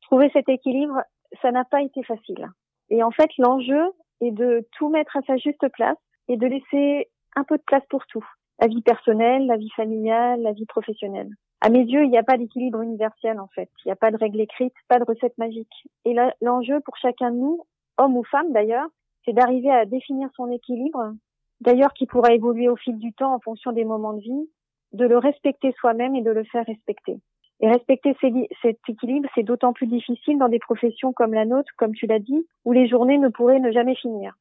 trouver 0.00 0.30
cet 0.32 0.48
équilibre, 0.48 1.02
ça 1.42 1.50
n'a 1.50 1.64
pas 1.64 1.82
été 1.82 2.02
facile. 2.02 2.48
Et 2.88 3.02
en 3.02 3.10
fait, 3.10 3.28
l'enjeu 3.38 3.82
est 4.22 4.30
de 4.30 4.66
tout 4.72 4.88
mettre 4.88 5.16
à 5.16 5.22
sa 5.26 5.36
juste 5.36 5.68
place 5.72 5.98
et 6.28 6.36
de 6.36 6.46
laisser 6.46 7.10
un 7.36 7.44
peu 7.44 7.58
de 7.58 7.62
place 7.62 7.84
pour 7.90 8.06
tout. 8.06 8.24
la 8.60 8.68
vie 8.68 8.82
personnelle, 8.82 9.46
la 9.46 9.56
vie 9.56 9.70
familiale, 9.76 10.40
la 10.40 10.52
vie 10.52 10.64
professionnelle. 10.64 11.28
À 11.60 11.70
mes 11.70 11.82
yeux, 11.82 12.04
il 12.04 12.10
n'y 12.10 12.18
a 12.18 12.22
pas 12.22 12.38
d'équilibre 12.38 12.80
universel 12.82 13.40
en 13.40 13.48
fait. 13.48 13.70
Il 13.84 13.88
n'y 13.88 13.92
a 13.92 13.96
pas 13.96 14.10
de 14.10 14.16
règle 14.16 14.40
écrite, 14.40 14.74
pas 14.88 14.98
de 14.98 15.04
recette 15.04 15.36
magique. 15.38 15.88
Et 16.04 16.14
l'enjeu 16.40 16.80
pour 16.80 16.96
chacun 16.96 17.30
de 17.30 17.36
nous, 17.36 17.66
homme 17.98 18.16
ou 18.16 18.24
femme 18.24 18.52
d'ailleurs, 18.52 18.88
c'est 19.24 19.32
d'arriver 19.32 19.70
à 19.70 19.84
définir 19.84 20.28
son 20.36 20.50
équilibre, 20.50 21.12
d'ailleurs 21.60 21.92
qui 21.94 22.06
pourra 22.06 22.32
évoluer 22.32 22.68
au 22.68 22.76
fil 22.76 22.98
du 22.98 23.12
temps 23.12 23.34
en 23.34 23.40
fonction 23.40 23.72
des 23.72 23.84
moments 23.84 24.14
de 24.14 24.20
vie, 24.20 24.50
de 24.92 25.06
le 25.06 25.18
respecter 25.18 25.72
soi-même 25.78 26.14
et 26.14 26.22
de 26.22 26.30
le 26.30 26.44
faire 26.44 26.64
respecter. 26.66 27.18
Et 27.60 27.68
respecter 27.68 28.16
cet 28.62 28.78
équilibre, 28.88 29.28
c'est 29.34 29.42
d'autant 29.42 29.72
plus 29.72 29.86
difficile 29.86 30.38
dans 30.38 30.48
des 30.48 30.58
professions 30.58 31.12
comme 31.12 31.34
la 31.34 31.44
nôtre, 31.44 31.70
comme 31.76 31.94
tu 31.94 32.06
l'as 32.06 32.18
dit, 32.18 32.46
où 32.64 32.72
les 32.72 32.88
journées 32.88 33.18
ne 33.18 33.28
pourraient 33.28 33.60
ne 33.60 33.72
jamais 33.72 33.94
finir. 33.94 34.34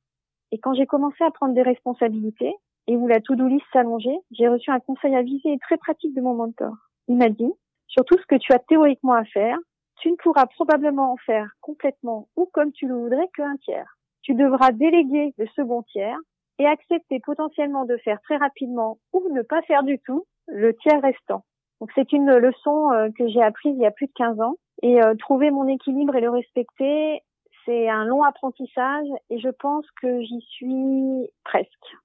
Et 0.51 0.57
quand 0.57 0.73
j'ai 0.73 0.85
commencé 0.85 1.23
à 1.23 1.31
prendre 1.31 1.53
des 1.53 1.61
responsabilités, 1.61 2.53
et 2.87 2.95
où 2.95 3.07
la 3.07 3.21
to-do 3.21 3.47
list 3.47 3.65
s'allongeait, 3.71 4.19
j'ai 4.31 4.47
reçu 4.47 4.69
un 4.71 4.79
conseil 4.79 5.15
avisé 5.15 5.53
et 5.53 5.59
très 5.59 5.77
pratique 5.77 6.13
de 6.13 6.21
mon 6.21 6.33
mentor. 6.33 6.73
Il 7.07 7.17
m'a 7.17 7.29
dit, 7.29 7.51
sur 7.87 8.03
tout 8.05 8.17
ce 8.17 8.25
que 8.25 8.35
tu 8.35 8.51
as 8.53 8.59
théoriquement 8.59 9.13
à 9.13 9.23
faire, 9.25 9.57
tu 9.99 10.11
ne 10.11 10.15
pourras 10.15 10.47
probablement 10.47 11.13
en 11.13 11.17
faire 11.17 11.51
complètement 11.61 12.27
ou 12.35 12.49
comme 12.51 12.71
tu 12.71 12.87
le 12.87 12.95
voudrais 12.95 13.29
qu'un 13.35 13.55
tiers. 13.57 13.92
Tu 14.23 14.33
devras 14.33 14.71
déléguer 14.71 15.33
le 15.37 15.47
second 15.55 15.83
tiers 15.83 16.17
et 16.59 16.65
accepter 16.65 17.19
potentiellement 17.19 17.85
de 17.85 17.97
faire 17.97 18.19
très 18.21 18.37
rapidement 18.37 18.99
ou 19.11 19.29
ne 19.33 19.41
pas 19.41 19.61
faire 19.63 19.83
du 19.83 19.99
tout 19.99 20.25
le 20.47 20.75
tiers 20.75 21.01
restant. 21.01 21.45
Donc 21.79 21.91
c'est 21.95 22.11
une 22.13 22.31
leçon 22.31 22.91
euh, 22.91 23.09
que 23.17 23.27
j'ai 23.27 23.41
apprise 23.41 23.75
il 23.75 23.81
y 23.81 23.85
a 23.85 23.91
plus 23.91 24.07
de 24.07 24.13
15 24.15 24.39
ans 24.39 24.55
et 24.81 25.01
euh, 25.01 25.15
trouver 25.15 25.51
mon 25.51 25.67
équilibre 25.67 26.15
et 26.15 26.21
le 26.21 26.29
respecter, 26.29 27.21
c'est 27.65 27.89
un 27.89 28.05
long 28.05 28.23
apprentissage 28.23 29.07
et 29.29 29.39
je 29.39 29.49
pense 29.49 29.85
que 30.01 30.21
j'y 30.21 30.41
suis 30.49 31.29
presque. 31.43 31.97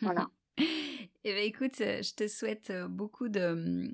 Voilà. 0.00 0.26
Eh 1.24 1.34
bien, 1.34 1.44
écoute, 1.44 1.80
euh, 1.80 2.02
je 2.02 2.16
te 2.16 2.26
souhaite 2.26 2.72
beaucoup 2.90 3.28
de. 3.28 3.86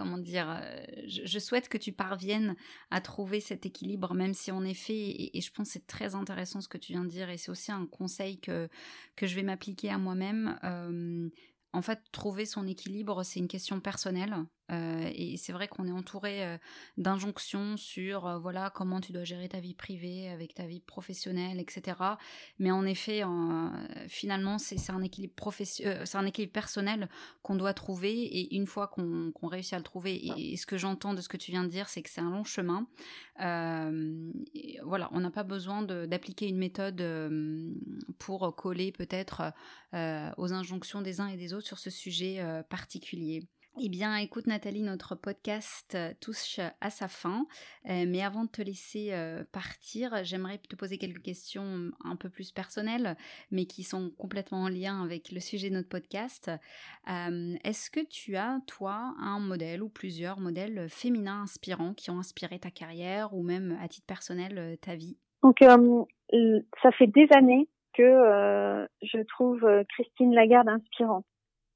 Comment 0.00 0.16
dire 0.16 0.48
euh, 0.50 0.82
je, 1.06 1.38
souhaite 1.38 1.68
que 1.68 1.76
tu 1.76 1.92
parviennes 1.92 2.56
à 2.90 3.02
trouver 3.02 3.38
cet 3.40 3.66
équilibre, 3.66 4.14
même 4.14 4.32
si 4.32 4.50
en 4.50 4.64
effet, 4.64 5.30
et, 5.34 5.40
je 5.42 5.52
pense 5.52 5.68
c'est 5.68 5.86
très 5.86 6.14
intéressant 6.14 6.62
ce 6.62 6.68
que 6.68 6.78
tu 6.78 6.92
viens 6.92 7.04
de 7.04 7.10
dire, 7.10 7.28
et 7.28 7.36
c'est 7.36 7.50
aussi 7.50 7.70
un 7.70 7.84
conseil 7.84 8.40
que, 8.40 8.70
que 9.14 9.26
je 9.26 9.34
vais 9.34 9.42
m'appliquer 9.42 9.90
à 9.90 9.98
moi-même. 9.98 10.58
En 11.72 11.82
fait, 11.82 12.00
trouver 12.12 12.46
son 12.46 12.66
équilibre, 12.66 13.22
c'est 13.22 13.38
une 13.38 13.48
question 13.48 13.80
personnelle. 13.80 14.44
Euh, 14.72 15.10
et 15.14 15.36
c'est 15.36 15.52
vrai 15.52 15.68
qu'on 15.68 15.86
est 15.86 15.92
entouré 15.92 16.46
euh, 16.46 16.56
d'injonctions 16.96 17.76
sur 17.76 18.26
euh, 18.26 18.38
voilà 18.38 18.70
comment 18.70 19.00
tu 19.00 19.12
dois 19.12 19.24
gérer 19.24 19.48
ta 19.48 19.58
vie 19.58 19.74
privée 19.74 20.28
avec 20.28 20.54
ta 20.54 20.66
vie 20.66 20.80
professionnelle, 20.80 21.58
etc. 21.58 21.96
Mais 22.58 22.70
en 22.70 22.84
effet, 22.84 23.22
finalement, 24.08 24.58
c'est 24.58 24.90
un 24.90 25.02
équilibre 25.02 25.34
un 26.14 26.26
équilibre 26.26 26.52
personnel 26.52 27.08
qu'on 27.42 27.54
doit 27.54 27.74
trouver. 27.74 28.12
Et 28.12 28.54
une 28.54 28.66
fois 28.66 28.88
qu'on 28.88 29.32
réussit 29.42 29.74
à 29.74 29.78
le 29.78 29.82
trouver, 29.82 30.20
et, 30.38 30.56
ce 30.56 30.66
que 30.66 30.76
j'entends 30.76 31.14
de 31.14 31.20
ce 31.20 31.28
que 31.28 31.36
tu 31.36 31.50
viens 31.50 31.64
de 31.64 31.68
dire, 31.68 31.88
c'est 31.88 32.02
que 32.02 32.10
c'est 32.10 32.20
un 32.20 32.30
long 32.30 32.44
chemin. 32.44 32.86
voilà, 33.38 35.08
on 35.12 35.20
n'a 35.20 35.30
pas 35.30 35.44
besoin 35.44 35.82
d'appliquer 35.82 36.48
une 36.48 36.58
méthode 36.58 37.02
pour 38.18 38.54
coller 38.54 38.92
peut-être 38.92 39.52
aux 39.92 40.52
injonctions 40.52 41.02
des 41.02 41.20
uns 41.20 41.28
et 41.28 41.36
des 41.36 41.54
autres 41.54 41.59
sur 41.60 41.78
ce 41.78 41.90
sujet 41.90 42.42
particulier. 42.68 43.42
Eh 43.78 43.88
bien, 43.88 44.16
écoute 44.16 44.46
Nathalie, 44.46 44.82
notre 44.82 45.14
podcast 45.14 45.94
euh, 45.94 46.12
touche 46.20 46.58
à 46.80 46.90
sa 46.90 47.08
fin. 47.08 47.46
Euh, 47.88 48.04
mais 48.06 48.22
avant 48.22 48.44
de 48.44 48.50
te 48.50 48.60
laisser 48.60 49.10
euh, 49.12 49.44
partir, 49.52 50.24
j'aimerais 50.24 50.58
te 50.58 50.74
poser 50.74 50.98
quelques 50.98 51.22
questions 51.22 51.90
un 52.04 52.16
peu 52.16 52.28
plus 52.28 52.50
personnelles, 52.50 53.16
mais 53.50 53.64
qui 53.66 53.84
sont 53.84 54.10
complètement 54.18 54.64
en 54.64 54.68
lien 54.68 55.02
avec 55.02 55.30
le 55.30 55.40
sujet 55.40 55.70
de 55.70 55.74
notre 55.74 55.88
podcast. 55.88 56.50
Est-ce 57.06 57.90
que 57.90 58.04
tu 58.06 58.36
as, 58.36 58.60
toi, 58.66 59.14
un 59.18 59.38
modèle 59.38 59.82
ou 59.82 59.88
plusieurs 59.88 60.40
modèles 60.40 60.88
féminins 60.88 61.42
inspirants 61.42 61.94
qui 61.94 62.10
ont 62.10 62.18
inspiré 62.18 62.58
ta 62.58 62.70
carrière 62.70 63.34
ou 63.34 63.42
même 63.42 63.78
à 63.80 63.88
titre 63.88 64.06
personnel 64.06 64.76
ta 64.82 64.94
vie? 64.94 65.16
Donc, 65.42 65.58
ça 65.60 66.92
fait 66.92 67.06
des 67.06 67.28
années 67.34 67.68
que 67.94 68.86
je 69.02 69.22
trouve 69.22 69.66
Christine 69.88 70.34
Lagarde 70.34 70.68
inspirante. 70.68 71.24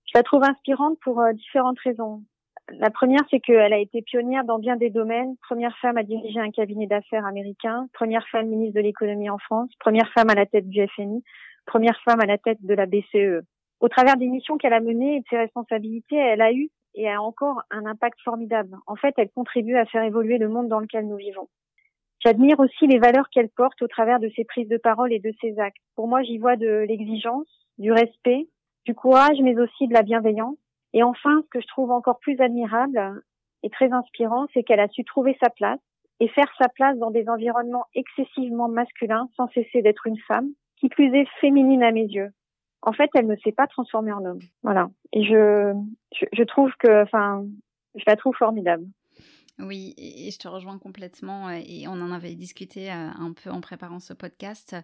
Je 0.07 0.19
la 0.19 0.23
trouve 0.23 0.45
inspirante 0.45 0.99
pour 1.01 1.21
euh, 1.21 1.33
différentes 1.33 1.79
raisons. 1.81 2.23
La 2.71 2.91
première, 2.91 3.21
c'est 3.31 3.41
qu'elle 3.41 3.73
a 3.73 3.79
été 3.79 4.01
pionnière 4.01 4.45
dans 4.45 4.59
bien 4.59 4.77
des 4.77 4.91
domaines. 4.91 5.37
Première 5.43 5.77
femme 5.79 5.99
à 5.99 6.03
diriger 6.03 6.41
un 6.41 6.51
cabinet 6.51 6.87
d'affaires 6.87 7.27
américain, 7.27 7.89
première 7.93 8.27
femme 8.29 8.47
ministre 8.47 8.77
de 8.77 8.81
l'économie 8.81 9.29
en 9.29 9.39
France, 9.39 9.71
première 9.81 10.11
femme 10.13 10.31
à 10.31 10.35
la 10.35 10.47
tête 10.47 10.69
du 10.69 10.87
FMI, 10.87 11.23
première 11.67 12.01
femme 12.05 12.21
à 12.21 12.27
la 12.27 12.39
tête 12.39 12.65
de 12.65 12.75
la 12.75 12.87
BCE. 12.87 13.45
Au 13.81 13.89
travers 13.89 14.17
des 14.17 14.29
missions 14.29 14.57
qu'elle 14.57 14.73
a 14.73 14.81
menées 14.81 15.17
et 15.17 15.21
de 15.21 15.27
ses 15.29 15.37
responsabilités, 15.37 16.17
elle 16.17 16.41
a 16.41 16.53
eu 16.53 16.71
et 16.95 17.11
a 17.11 17.21
encore 17.21 17.63
un 17.71 17.85
impact 17.85 18.19
formidable. 18.23 18.77
En 18.87 18.97
fait, 18.97 19.15
elle 19.19 19.31
contribue 19.31 19.77
à 19.77 19.85
faire 19.85 20.03
évoluer 20.03 20.39
le 20.39 20.49
monde 20.49 20.69
dans 20.69 20.81
lequel 20.81 21.07
nous 21.07 21.17
vivons. 21.17 21.49
J'admire 22.25 22.59
aussi 22.61 22.87
les 22.87 22.99
valeurs 22.99 23.29
qu'elle 23.31 23.51
porte 23.51 23.83
au 23.83 23.89
travers 23.89 24.21
de 24.21 24.31
ses 24.35 24.45
prises 24.45 24.69
de 24.69 24.79
parole 24.79 25.13
et 25.13 25.19
de 25.19 25.33
ses 25.41 25.59
actes. 25.59 25.83
Pour 25.97 26.09
moi, 26.09 26.23
j'y 26.23 26.39
vois 26.39 26.57
de 26.57 26.87
l'exigence, 26.89 27.49
du 27.77 27.93
respect, 27.93 28.47
du 28.85 28.95
courage, 28.95 29.39
mais 29.43 29.59
aussi 29.59 29.89
de 29.89 29.95
la 29.95 30.03
bienveillance. 30.03 30.57
Et 30.93 31.03
enfin, 31.03 31.43
ce 31.45 31.49
que 31.49 31.61
je 31.61 31.67
trouve 31.67 31.91
encore 31.91 32.19
plus 32.19 32.41
admirable 32.41 33.23
et 33.63 33.71
très 33.71 33.93
inspirant, 33.93 34.47
c'est 34.53 34.63
qu'elle 34.63 34.81
a 34.81 34.89
su 34.89 35.05
trouver 35.05 35.37
sa 35.43 35.51
place 35.51 35.81
et 36.21 36.29
faire 36.29 36.53
sa 36.59 36.69
place 36.69 36.97
dans 36.99 37.11
des 37.11 37.29
environnements 37.29 37.87
excessivement 37.95 38.69
masculins 38.69 39.29
sans 39.37 39.49
cesser 39.49 39.83
d'être 39.83 40.07
une 40.07 40.19
femme, 40.29 40.49
qui 40.77 40.89
plus 40.89 41.15
est 41.15 41.29
féminine 41.41 41.83
à 41.83 41.91
mes 41.91 42.05
yeux. 42.05 42.31
En 42.83 42.93
fait, 42.93 43.11
elle 43.15 43.27
ne 43.27 43.37
s'est 43.37 43.53
pas 43.53 43.67
transformée 43.67 44.13
en 44.13 44.25
homme. 44.25 44.41
Voilà. 44.63 44.91
Et 45.13 45.25
je, 45.25 45.75
je, 46.33 46.43
trouve 46.43 46.71
que, 46.79 47.03
enfin, 47.03 47.45
je 47.95 48.05
la 48.07 48.17
trouve 48.17 48.37
formidable. 48.37 48.85
Oui, 49.61 49.95
et 49.97 50.33
je 50.33 50.39
te 50.39 50.49
rejoins 50.49 50.79
complètement. 50.79 51.49
Et 51.49 51.87
on 51.87 51.93
en 51.93 52.11
avait 52.11 52.35
discuté 52.35 52.91
euh, 52.91 53.11
un 53.11 53.33
peu 53.33 53.51
en 53.51 53.61
préparant 53.61 54.01
ce 54.01 54.13
podcast. 54.13 54.75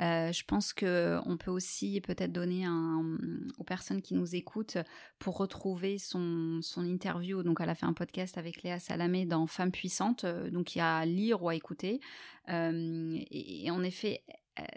Euh, 0.00 0.32
je 0.32 0.44
pense 0.44 0.72
que 0.72 1.20
on 1.26 1.36
peut 1.36 1.50
aussi 1.50 2.00
peut-être 2.00 2.32
donner 2.32 2.64
un, 2.64 3.18
aux 3.58 3.64
personnes 3.64 4.00
qui 4.00 4.14
nous 4.14 4.34
écoutent 4.34 4.78
pour 5.18 5.36
retrouver 5.36 5.98
son, 5.98 6.60
son 6.62 6.86
interview. 6.86 7.42
Donc, 7.42 7.58
elle 7.60 7.68
a 7.68 7.74
fait 7.74 7.84
un 7.84 7.92
podcast 7.92 8.38
avec 8.38 8.62
Léa 8.62 8.78
Salamé 8.78 9.26
dans 9.26 9.46
Femmes 9.46 9.72
puissantes. 9.72 10.24
Euh, 10.24 10.50
donc, 10.50 10.74
il 10.74 10.78
y 10.78 10.80
a 10.80 10.96
à 10.96 11.04
lire 11.04 11.42
ou 11.42 11.50
à 11.50 11.54
écouter. 11.54 12.00
et, 12.48 13.70
en 13.70 13.82
effet, 13.82 14.22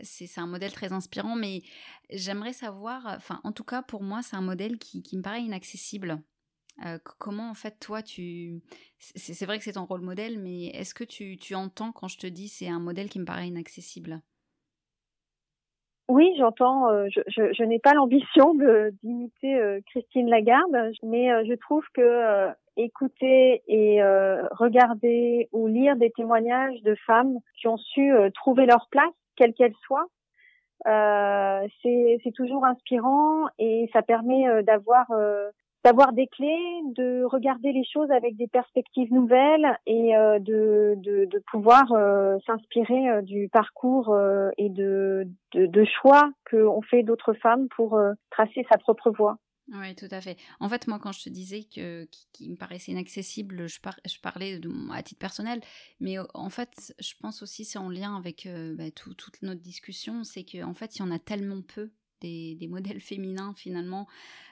c'est 0.04 0.40
un 0.40 0.48
modèle 0.48 0.74
très 0.74 0.92
inspirant, 0.92 1.36
mais 1.36 1.62
j'aimerais 2.10 2.54
savoir, 2.54 3.06
enfin, 3.16 3.40
en 3.46 3.54
tout 3.54 3.64
cas, 3.64 3.82
pour 3.82 4.04
moi, 4.04 4.22
c'est 4.24 4.36
un 4.36 4.42
modèle 4.42 4.78
qui 4.78 5.04
me 5.16 5.22
paraît 5.22 5.44
inaccessible. 5.44 6.22
Euh, 6.86 7.00
comment 7.18 7.50
en 7.50 7.56
fait 7.56 7.80
toi 7.80 8.04
tu 8.04 8.62
c'est 9.00 9.46
vrai 9.46 9.58
que 9.58 9.64
c'est 9.64 9.72
ton 9.72 9.86
rôle 9.86 10.02
modèle 10.02 10.38
mais 10.38 10.68
est-ce 10.68 10.94
que 10.94 11.04
tu, 11.04 11.36
tu 11.38 11.56
entends 11.56 11.92
quand 11.92 12.08
je 12.08 12.20
te 12.20 12.28
dis 12.28 12.48
c'est 12.50 12.68
un 12.68 12.80
modèle 12.80 13.10
qui 13.10 13.20
me 13.20 13.26
paraît 13.26 13.48
inaccessible? 13.48 14.22
Oui, 16.08 16.34
j'entends. 16.38 16.88
Euh, 16.90 17.08
je, 17.10 17.20
je, 17.28 17.52
je 17.52 17.64
n'ai 17.64 17.80
pas 17.80 17.94
l'ambition 17.94 18.54
d'imiter 19.02 19.56
euh, 19.56 19.82
Christine 19.88 20.30
Lagarde, 20.30 20.92
mais 21.02 21.30
je 21.46 21.54
trouve 21.56 21.84
que 21.96 22.50
écouter 22.78 23.64
et 23.68 24.04
regarder 24.52 25.50
ou 25.52 25.66
lire 25.66 25.96
des 25.96 26.12
témoignages 26.12 26.80
de 26.84 26.94
femmes 27.08 27.40
qui 27.60 27.68
ont 27.68 27.78
su 27.78 28.14
trouver 28.36 28.68
leur 28.68 28.88
place, 28.92 29.12
quelle 29.36 29.56
qu'elle 29.56 29.74
soit, 29.84 30.06
c'est 30.86 32.32
toujours 32.36 32.66
inspirant 32.66 33.48
et 33.58 33.90
ça 33.94 34.04
permet 34.04 34.62
d'avoir 34.62 35.08
d'avoir 35.88 36.12
des 36.12 36.28
clés, 36.28 36.82
de 36.98 37.24
regarder 37.24 37.72
les 37.72 37.86
choses 37.86 38.12
avec 38.12 38.36
des 38.36 38.48
perspectives 38.48 39.14
nouvelles 39.14 39.78
et 39.86 40.18
euh, 40.18 40.38
de, 40.40 40.96
de, 40.98 41.42
pouvoir 41.50 41.94
euh, 41.94 42.38
s'inspirer 42.46 43.10
euh, 43.10 43.22
du 43.22 43.48
parcours 43.48 44.14
et 44.58 44.68
de, 44.68 45.26
de, 45.54 45.66
de 45.66 45.86
choix 46.02 46.30
qu'ont 46.50 46.82
fait 46.82 47.04
d'autres 47.04 47.34
femmes 47.34 47.70
pour 47.74 47.98
tracer 48.32 48.66
sa 48.70 48.78
propre 48.78 49.12
voie. 49.12 49.38
Oui, 49.70 49.96
tout 49.96 50.08
à 50.12 50.20
fait. 50.20 50.38
En 50.60 50.68
fait, 50.68 50.88
moi, 50.88 51.00
quand 51.00 51.14
je 51.14 51.24
te 51.24 51.30
disais 51.30 51.64
que 51.64 52.06
qui, 52.34 52.50
me 52.50 52.56
paraissait 52.56 52.92
inaccessible, 52.92 53.68
je, 53.68 53.80
je 54.06 54.20
parlais 54.20 54.60
à 54.94 55.04
titre 55.04 55.20
personnel, 55.20 55.62
mais 56.02 56.18
en 56.34 56.50
fait, 56.50 56.94
je 57.00 57.14
pense 57.22 57.42
aussi 57.44 57.64
c'est 57.64 57.80
en 57.80 57.90
lien 57.90 58.18
avec 58.18 58.48
bah, 58.78 58.92
toute 58.92 59.42
notre 59.42 59.62
discussion, 59.62 60.26
c'est 60.26 60.44
qu'en 60.44 60.74
fait, 60.74 60.98
il 60.98 61.00
y 61.00 61.04
en 61.04 61.12
a 61.12 61.20
tellement 61.20 61.62
peu 61.62 61.92
des, 62.22 62.56
des 62.56 62.68
modèles 62.68 63.02
féminins 63.02 63.54
finalement 63.56 64.08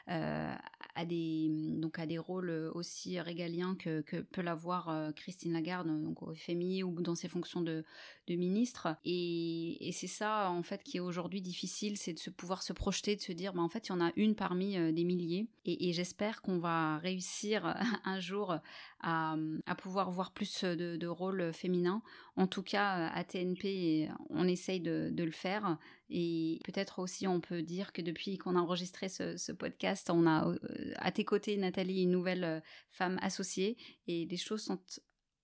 à 0.07 1.05
des 1.05 1.49
donc 1.51 1.99
à 1.99 2.05
des 2.05 2.17
rôles 2.17 2.71
aussi 2.73 3.19
régaliens 3.19 3.75
que, 3.75 4.01
peut 4.01 4.41
l'avoir 4.41 4.89
euh, 4.89 5.11
Christine 5.11 5.51
Lagarde 5.51 5.87
donc 5.87 6.23
au 6.23 6.33
FMI 6.33 6.83
ou 6.83 7.01
dans 7.01 7.15
ses 7.15 7.27
fonctions 7.27 7.61
de, 7.61 7.83
de 8.27 8.35
ministre 8.35 8.95
et, 9.03 9.89
c'est 9.91 10.07
ça 10.07 10.49
en 10.49 10.63
fait 10.63 10.83
qui 10.83 10.97
est 10.97 11.01
aujourd'hui 11.01 11.41
difficile 11.41 11.97
c'est 11.97 12.13
de 12.13 12.19
se 12.19 12.29
pouvoir 12.29 12.63
se 12.63 12.73
projeter 12.73 13.15
de 13.15 13.21
se 13.21 13.33
dire 13.33 13.53
bah, 13.53 13.61
en 13.61 13.69
fait 13.69 13.87
il 13.87 13.89
y 13.89 13.95
en 13.95 14.01
a 14.01 14.11
une 14.15 14.35
parmi 14.35 14.77
euh, 14.77 14.91
des 14.93 15.03
milliers 15.03 15.47
et, 15.65 15.89
et 15.89 15.93
j'espère 15.93 16.41
qu'on 16.41 16.59
va 16.59 16.97
réussir 16.97 17.75
un 18.05 18.19
jour 18.19 18.57
à, 19.05 19.35
pouvoir 19.77 20.09
voir 20.09 20.31
plus 20.31 20.63
de, 20.63 21.07
rôles 21.07 21.53
féminins. 21.53 22.01
En 22.37 22.47
tout 22.47 22.63
cas, 22.63 23.07
à 23.09 23.23
TNP, 23.23 24.09
on 24.29 24.47
essaye 24.47 24.79
de, 24.79 25.13
le 25.15 25.31
faire. 25.31 25.77
Et 26.09 26.59
peut-être 26.65 26.99
aussi, 26.99 27.27
on 27.27 27.39
peut 27.39 27.61
dire 27.61 27.93
que 27.93 28.01
depuis 28.01 28.37
qu'on 28.37 28.55
a 28.55 28.59
enregistré 28.59 29.07
ce, 29.09 29.51
podcast, 29.51 29.94
on 30.09 30.27
a 30.27 30.53
à 30.97 31.11
tes 31.11 31.25
côtés, 31.25 31.57
Nathalie, 31.57 32.03
une 32.03 32.11
nouvelle 32.11 32.61
femme 32.91 33.17
associée. 33.21 33.77
Et 34.07 34.25
les 34.25 34.37
choses 34.37 34.63
sont, 34.63 34.79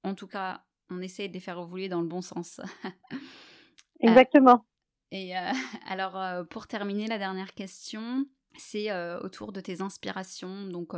en 0.03 0.15
tout 0.15 0.27
cas, 0.27 0.63
on 0.89 1.01
essaye 1.01 1.29
de 1.29 1.33
les 1.33 1.39
faire 1.39 1.59
évoluer 1.59 1.89
dans 1.89 2.01
le 2.01 2.07
bon 2.07 2.21
sens. 2.21 2.59
Exactement. 3.99 4.65
Et 5.11 5.33
alors, 5.89 6.45
pour 6.49 6.67
terminer, 6.67 7.07
la 7.07 7.17
dernière 7.17 7.53
question, 7.53 8.25
c'est 8.57 8.91
autour 9.21 9.51
de 9.51 9.61
tes 9.61 9.81
inspirations, 9.81 10.65
donc 10.67 10.93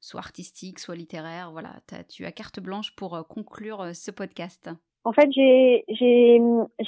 soit 0.00 0.20
artistiques, 0.20 0.78
soit 0.78 0.96
littéraires. 0.96 1.52
Voilà, 1.52 1.80
tu 2.08 2.24
as 2.24 2.32
carte 2.32 2.60
blanche 2.60 2.94
pour 2.96 3.26
conclure 3.28 3.94
ce 3.94 4.10
podcast. 4.10 4.70
En 5.04 5.12
fait, 5.12 5.30
j'ai 5.32 6.40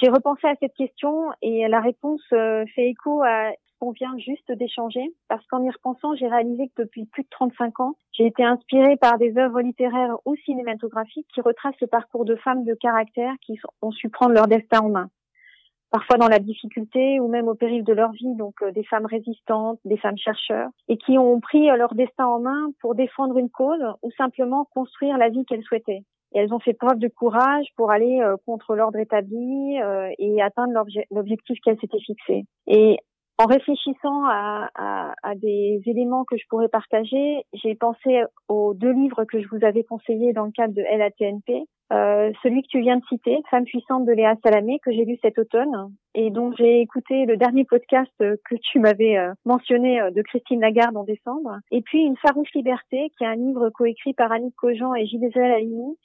repensé 0.09 0.47
à 0.47 0.55
cette 0.59 0.73
question 0.73 1.29
et 1.41 1.67
la 1.69 1.79
réponse 1.79 2.21
fait 2.29 2.89
écho 2.89 3.23
à 3.23 3.51
qu'on 3.79 3.91
vient 3.91 4.17
juste 4.17 4.51
d'échanger, 4.51 5.13
parce 5.27 5.45
qu'en 5.47 5.63
y 5.63 5.69
repensant, 5.69 6.15
j'ai 6.15 6.27
réalisé 6.27 6.67
que 6.67 6.83
depuis 6.83 7.05
plus 7.05 7.23
de 7.23 7.29
35 7.29 7.79
ans, 7.79 7.95
j'ai 8.11 8.25
été 8.25 8.43
inspirée 8.43 8.97
par 8.97 9.17
des 9.17 9.37
œuvres 9.37 9.61
littéraires 9.61 10.17
ou 10.25 10.35
cinématographiques 10.45 11.27
qui 11.33 11.41
retracent 11.41 11.79
le 11.81 11.87
parcours 11.87 12.25
de 12.25 12.35
femmes 12.35 12.65
de 12.65 12.73
caractère 12.73 13.33
qui 13.41 13.59
ont 13.81 13.91
su 13.91 14.09
prendre 14.09 14.33
leur 14.33 14.47
destin 14.47 14.79
en 14.79 14.89
main 14.89 15.09
parfois 15.91 16.17
dans 16.17 16.27
la 16.27 16.39
difficulté 16.39 17.19
ou 17.19 17.27
même 17.27 17.47
au 17.47 17.55
péril 17.55 17.83
de 17.83 17.93
leur 17.93 18.11
vie, 18.11 18.35
donc 18.35 18.55
euh, 18.61 18.71
des 18.71 18.83
femmes 18.83 19.05
résistantes, 19.05 19.79
des 19.85 19.97
femmes 19.97 20.17
chercheurs, 20.17 20.69
et 20.87 20.97
qui 20.97 21.17
ont 21.17 21.39
pris 21.39 21.69
euh, 21.69 21.75
leur 21.75 21.95
destin 21.95 22.25
en 22.25 22.39
main 22.39 22.69
pour 22.81 22.95
défendre 22.95 23.37
une 23.37 23.49
cause 23.49 23.83
ou 24.01 24.11
simplement 24.11 24.65
construire 24.73 25.17
la 25.17 25.29
vie 25.29 25.45
qu'elles 25.45 25.63
souhaitaient. 25.63 26.03
Et 26.33 26.39
elles 26.39 26.53
ont 26.53 26.59
fait 26.59 26.73
preuve 26.73 26.99
de 26.99 27.07
courage 27.07 27.65
pour 27.75 27.91
aller 27.91 28.21
euh, 28.21 28.35
contre 28.45 28.75
l'ordre 28.75 28.99
établi 28.99 29.77
et 30.19 30.41
atteindre 30.41 30.73
l'objectif 31.09 31.57
qu'elles 31.63 31.79
s'étaient 31.79 31.99
fixé. 31.99 32.45
Et 32.67 32.97
en 33.39 33.45
réfléchissant 33.45 34.25
à, 34.25 34.69
à, 34.75 35.13
à, 35.23 35.35
des 35.35 35.81
éléments 35.85 36.25
que 36.25 36.35
je 36.35 36.43
pourrais 36.49 36.67
partager, 36.67 37.45
j'ai 37.53 37.73
pensé 37.73 38.21
aux 38.49 38.73
deux 38.73 38.91
livres 38.91 39.23
que 39.23 39.41
je 39.41 39.47
vous 39.47 39.63
avais 39.63 39.85
conseillés 39.85 40.33
dans 40.33 40.43
le 40.43 40.51
cadre 40.51 40.73
de 40.73 40.81
LATNP. 40.81 41.65
Euh, 41.91 42.31
celui 42.43 42.61
que 42.63 42.67
tu 42.67 42.81
viens 42.81 42.97
de 42.97 43.05
citer, 43.05 43.41
Femme 43.49 43.63
puissante 43.63 44.05
de 44.05 44.11
Léa 44.11 44.35
Salamé, 44.43 44.79
que 44.83 44.91
j'ai 44.91 45.05
lu 45.05 45.17
cet 45.21 45.39
automne, 45.39 45.89
et 46.13 46.31
dont 46.31 46.51
j'ai 46.57 46.81
écouté 46.81 47.25
le 47.25 47.37
dernier 47.37 47.63
podcast 47.63 48.11
que 48.19 48.55
tu 48.55 48.79
m'avais 48.79 49.17
euh, 49.17 49.31
mentionné 49.45 50.01
euh, 50.01 50.11
de 50.11 50.21
Christine 50.21 50.59
Lagarde 50.59 50.97
en 50.97 51.05
décembre. 51.05 51.59
Et 51.71 51.81
puis 51.81 52.01
Une 52.01 52.17
farouche 52.17 52.53
liberté, 52.53 53.09
qui 53.17 53.23
est 53.23 53.27
un 53.27 53.35
livre 53.35 53.69
coécrit 53.69 54.13
par 54.13 54.33
Annick 54.33 54.55
Cogent 54.57 54.93
et 54.95 55.07
Gisèle 55.07 55.51
Halimi, 55.51 55.95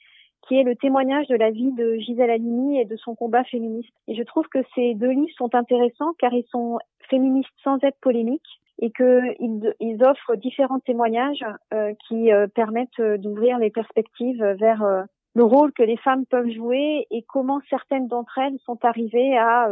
qui 0.47 0.55
est 0.55 0.63
le 0.63 0.75
témoignage 0.75 1.27
de 1.27 1.35
la 1.35 1.51
vie 1.51 1.71
de 1.71 1.95
Gisèle 1.97 2.29
Halimi 2.29 2.79
et 2.79 2.85
de 2.85 2.95
son 2.97 3.15
combat 3.15 3.43
féministe. 3.43 3.93
Et 4.07 4.15
je 4.15 4.23
trouve 4.23 4.47
que 4.47 4.59
ces 4.75 4.93
deux 4.93 5.09
livres 5.09 5.33
sont 5.37 5.53
intéressants 5.55 6.13
car 6.19 6.33
ils 6.33 6.45
sont 6.49 6.77
féministes 7.09 7.49
sans 7.63 7.77
être 7.83 7.99
polémiques 8.01 8.61
et 8.79 8.91
qu'ils 8.91 9.73
ils 9.79 10.03
offrent 10.03 10.35
différents 10.35 10.79
témoignages 10.79 11.45
euh, 11.73 11.93
qui 12.07 12.31
euh, 12.31 12.47
permettent 12.47 13.01
d'ouvrir 13.19 13.57
les 13.57 13.69
perspectives 13.69 14.43
vers 14.59 14.83
euh, 14.83 15.03
le 15.33 15.43
rôle 15.43 15.71
que 15.73 15.83
les 15.83 15.97
femmes 15.97 16.25
peuvent 16.25 16.49
jouer 16.49 17.07
et 17.11 17.23
comment 17.23 17.61
certaines 17.69 18.07
d'entre 18.07 18.37
elles 18.37 18.59
sont 18.65 18.79
arrivées 18.83 19.37
à 19.37 19.67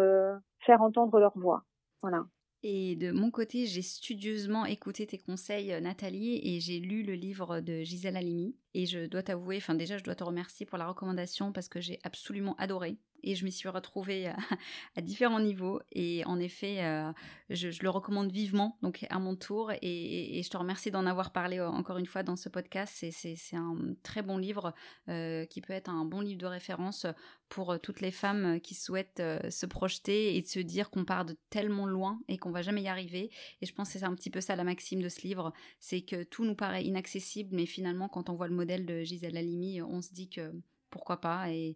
faire 0.65 0.82
entendre 0.82 1.19
leur 1.19 1.32
voix. 1.38 1.63
Voilà. 2.02 2.26
Et 2.63 2.98
de 2.98 3.12
mon 3.12 3.32
côté, 3.32 3.65
j'ai 3.65 3.82
studieusement 3.82 4.65
écouté 4.65 5.08
tes 5.08 5.17
conseils, 5.17 5.74
Nathalie, 5.82 6.41
et 6.43 6.60
j'ai 6.60 6.80
lu 6.80 7.04
le 7.04 7.13
livre 7.13 7.62
de 7.62 7.82
Gisèle 7.82 8.17
Halimi. 8.17 8.58
Et 8.74 8.86
je 8.86 9.06
dois 9.06 9.24
t'avouer, 9.24 9.56
enfin 9.56 9.74
déjà, 9.74 9.98
je 9.98 10.04
dois 10.04 10.15
te 10.15 10.24
remercier 10.26 10.65
pour 10.65 10.78
la 10.78 10.88
recommandation 10.88 11.54
parce 11.54 11.69
que 11.69 11.80
j'ai 11.80 12.00
absolument 12.04 12.56
adoré 12.58 12.98
et 13.23 13.36
je 13.36 13.45
m'y 13.45 13.51
suis 13.51 13.69
retrouvée 13.69 14.27
à, 14.95 15.01
différents 15.01 15.39
niveaux. 15.39 15.81
Et 15.91 16.23
en 16.25 16.39
effet, 16.39 16.83
euh, 16.83 17.12
je, 17.49 17.69
le 17.81 17.89
recommande 17.89 18.31
vivement, 18.31 18.77
donc 18.81 19.05
à 19.09 19.19
mon 19.19 19.36
tour. 19.36 19.71
Et, 19.81 20.41
je 20.43 20.49
te 20.49 20.57
remercie 20.57 20.91
d'en 20.91 21.05
avoir 21.05 21.31
parlé 21.31 21.59
euh, 21.59 21.67
encore 21.69 21.97
une 21.97 22.05
fois 22.05 22.23
dans 22.23 22.36
ce 22.36 22.49
podcast. 22.49 23.05
C'est 23.12 23.55
un 23.55 23.77
très 24.03 24.21
bon 24.21 24.38
livre 24.38 24.73
euh, 25.09 25.45
qui 25.45 25.62
peut 25.62 25.73
être 25.73 25.89
un 25.89 26.05
bon 26.05 26.21
livre 26.21 26.39
de 26.39 26.45
référence 26.45 27.05
pour 27.49 27.79
toutes 27.79 28.01
les 28.01 28.12
femmes 28.12 28.59
qui 28.62 28.73
souhaitent 28.73 29.21
se 29.49 29.65
projeter 29.67 30.36
et 30.36 30.41
de 30.41 30.47
se 30.47 30.59
dire 30.59 30.89
qu'on 30.89 31.05
part 31.05 31.23
de 31.23 31.38
tellement 31.51 31.86
loin 31.86 32.19
et 32.27 32.39
qu'on 32.39 32.49
va 32.49 32.63
jamais 32.63 32.81
y 32.81 32.88
arriver. 32.88 33.29
Et 33.62 33.67
je 33.67 33.73
pense 33.73 33.93
que 33.93 33.99
c'est 33.99 34.05
un 34.05 34.15
petit 34.15 34.31
peu 34.31 34.41
ça 34.41 34.55
la 34.55 34.63
maxime 34.63 35.03
de 35.03 35.09
ce 35.09 35.21
livre, 35.21 35.53
c'est 35.79 36.01
que 36.01 36.23
tout 36.23 36.45
nous 36.45 36.55
paraît 36.55 36.83
inaccessible, 36.83 37.55
mais 37.55 37.67
finalement 37.67 38.09
quand 38.09 38.31
on 38.31 38.33
voit 38.33 38.47
le 38.47 38.55
modèle 38.55 38.88
de 38.88 39.03
Gisèle 39.03 39.38
Halimi, 39.38 39.83
on 39.83 40.01
se 40.01 40.12
dit 40.13 40.29
que 40.29 40.51
pourquoi 40.93 41.17
pas 41.17 41.49
et, 41.49 41.75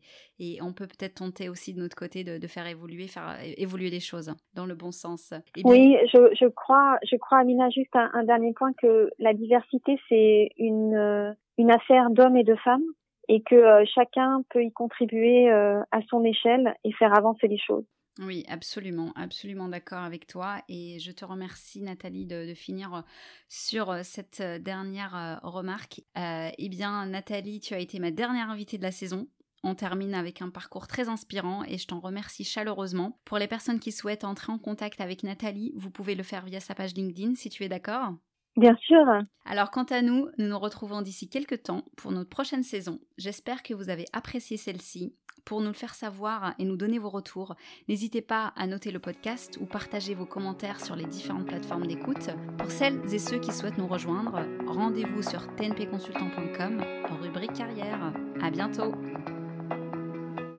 on 0.62 0.72
peut 0.72 0.86
peut-être 0.86 1.16
tenter 1.16 1.50
aussi 1.50 1.74
de 1.74 1.80
notre 1.80 1.96
côté 1.96 2.24
de, 2.24 2.48
faire 2.48 2.68
évoluer 2.68 3.08
faire 3.08 3.36
évoluer 3.58 3.90
les 3.90 4.00
choses 4.00 4.32
dans 4.54 4.66
le 4.66 4.76
bon 4.76 4.92
sens. 4.92 5.34
Oui, 5.66 5.98
je, 6.14 6.36
je, 6.40 6.46
crois 6.46 6.98
je 7.04 7.18
crois 7.18 7.40
Amina 7.40 7.70
juste 7.70 7.96
un, 7.96 8.24
dernier 8.24 8.54
point 8.54 8.72
que 8.74 9.10
la 9.18 9.34
diversité 9.34 10.00
c'est 10.08 10.52
une 10.58 10.96
euh, 10.96 11.34
une 11.58 11.72
affaire 11.72 12.12
d'hommes 12.12 12.38
et 12.38 12.44
de 12.44 12.56
femmes 12.56 12.86
et 13.28 13.42
que 13.42 13.56
euh, 13.56 13.84
chacun 13.94 14.44
peut 14.52 14.64
y 14.64 14.72
contribuer 14.72 15.50
euh, 15.52 15.82
à 15.92 16.02
son 16.10 16.24
échelle 16.24 16.76
et 16.84 16.94
faire 16.94 17.18
avancer 17.18 17.48
les 17.48 17.58
choses. 17.58 17.86
Oui, 18.20 18.44
absolument, 18.48 19.12
absolument 19.16 19.68
d'accord 19.68 20.04
avec 20.04 20.28
toi. 20.28 20.62
Et 20.70 21.00
je 21.00 21.12
te 21.12 21.26
remercie, 21.26 21.82
Nathalie, 21.82 22.26
de, 22.26 22.54
finir 22.54 22.94
euh, 22.96 23.02
sur 23.48 23.92
euh, 23.92 24.02
cette 24.04 24.42
euh, 24.42 24.60
dernière 24.60 25.40
remarque. 25.44 26.02
eh 26.16 26.70
bien, 26.70 27.06
Nathalie, 27.06 27.60
tu 27.60 27.74
as 27.74 27.80
été 27.80 28.00
ma 28.00 28.12
dernière 28.12 28.50
invitée 28.50 28.78
de 28.78 28.84
la 28.84 28.92
saison. 28.92 29.28
On 29.64 29.76
termine 29.76 30.14
avec 30.14 30.42
un 30.42 30.50
parcours 30.50 30.88
très 30.88 31.10
inspirant 31.10 31.64
et 31.64 31.78
je 31.78 31.88
t'en 31.88 32.00
remercie 32.00 32.44
chaleureusement. 32.44 33.20
Pour 33.26 33.38
les 33.38 33.48
personnes 33.48 33.80
qui 33.80 33.92
souhaitent 33.92 34.24
entrer 34.24 34.52
en 34.52 34.60
contact 34.60 35.02
avec 35.02 35.24
Nathalie, 35.24 35.74
vous 35.76 35.90
pouvez 35.90 36.16
le 36.16 36.24
faire 36.24 36.46
via 36.46 36.60
sa 36.60 36.76
page 36.76 36.94
LinkedIn 36.94 37.36
si 37.36 37.50
tu 37.50 37.64
es 37.64 37.70
d'accord. 37.70 38.14
Bien 38.56 38.76
sûr. 38.78 39.06
Alors 39.46 39.70
quant 39.70 39.84
à 39.84 40.02
nous, 40.02 40.30
nous 40.38 40.48
nous 40.48 40.60
retrouvons 40.60 41.02
d'ici 41.02 41.30
quelques 41.30 41.64
temps 41.64 41.84
pour 41.96 42.12
notre 42.12 42.30
prochaine 42.30 42.64
saison. 42.64 43.00
J'espère 43.18 43.62
que 43.62 43.74
vous 43.74 43.90
avez 43.90 44.06
apprécié 44.14 44.58
celle-ci. 44.58 45.14
Pour 45.48 45.62
nous 45.62 45.68
le 45.68 45.74
faire 45.74 45.96
savoir 45.96 46.56
et 46.60 46.66
nous 46.66 46.76
donner 46.76 47.00
vos 47.00 47.08
retours, 47.08 47.56
n'hésitez 47.88 48.20
pas 48.22 48.52
à 48.58 48.68
noter 48.68 48.92
le 48.92 49.00
podcast 49.00 49.58
ou 49.62 49.66
partager 49.66 50.14
vos 50.14 50.26
commentaires 50.26 50.84
sur 50.84 50.98
les 50.98 51.06
différentes 51.06 51.46
plateformes 51.46 51.88
d'écoute. 51.88 52.32
Pour 52.58 52.70
celles 52.70 53.00
et 53.14 53.18
ceux 53.18 53.40
qui 53.40 53.54
souhaitent 53.54 53.78
nous 53.78 53.88
rejoindre, 53.88 54.42
rendez-vous 54.68 55.24
sur 55.24 55.48
tnpconsultant.com 55.56 56.84
rubrique 57.22 57.54
carrière. 57.54 58.12
À 58.42 58.52
bientôt. 58.52 58.92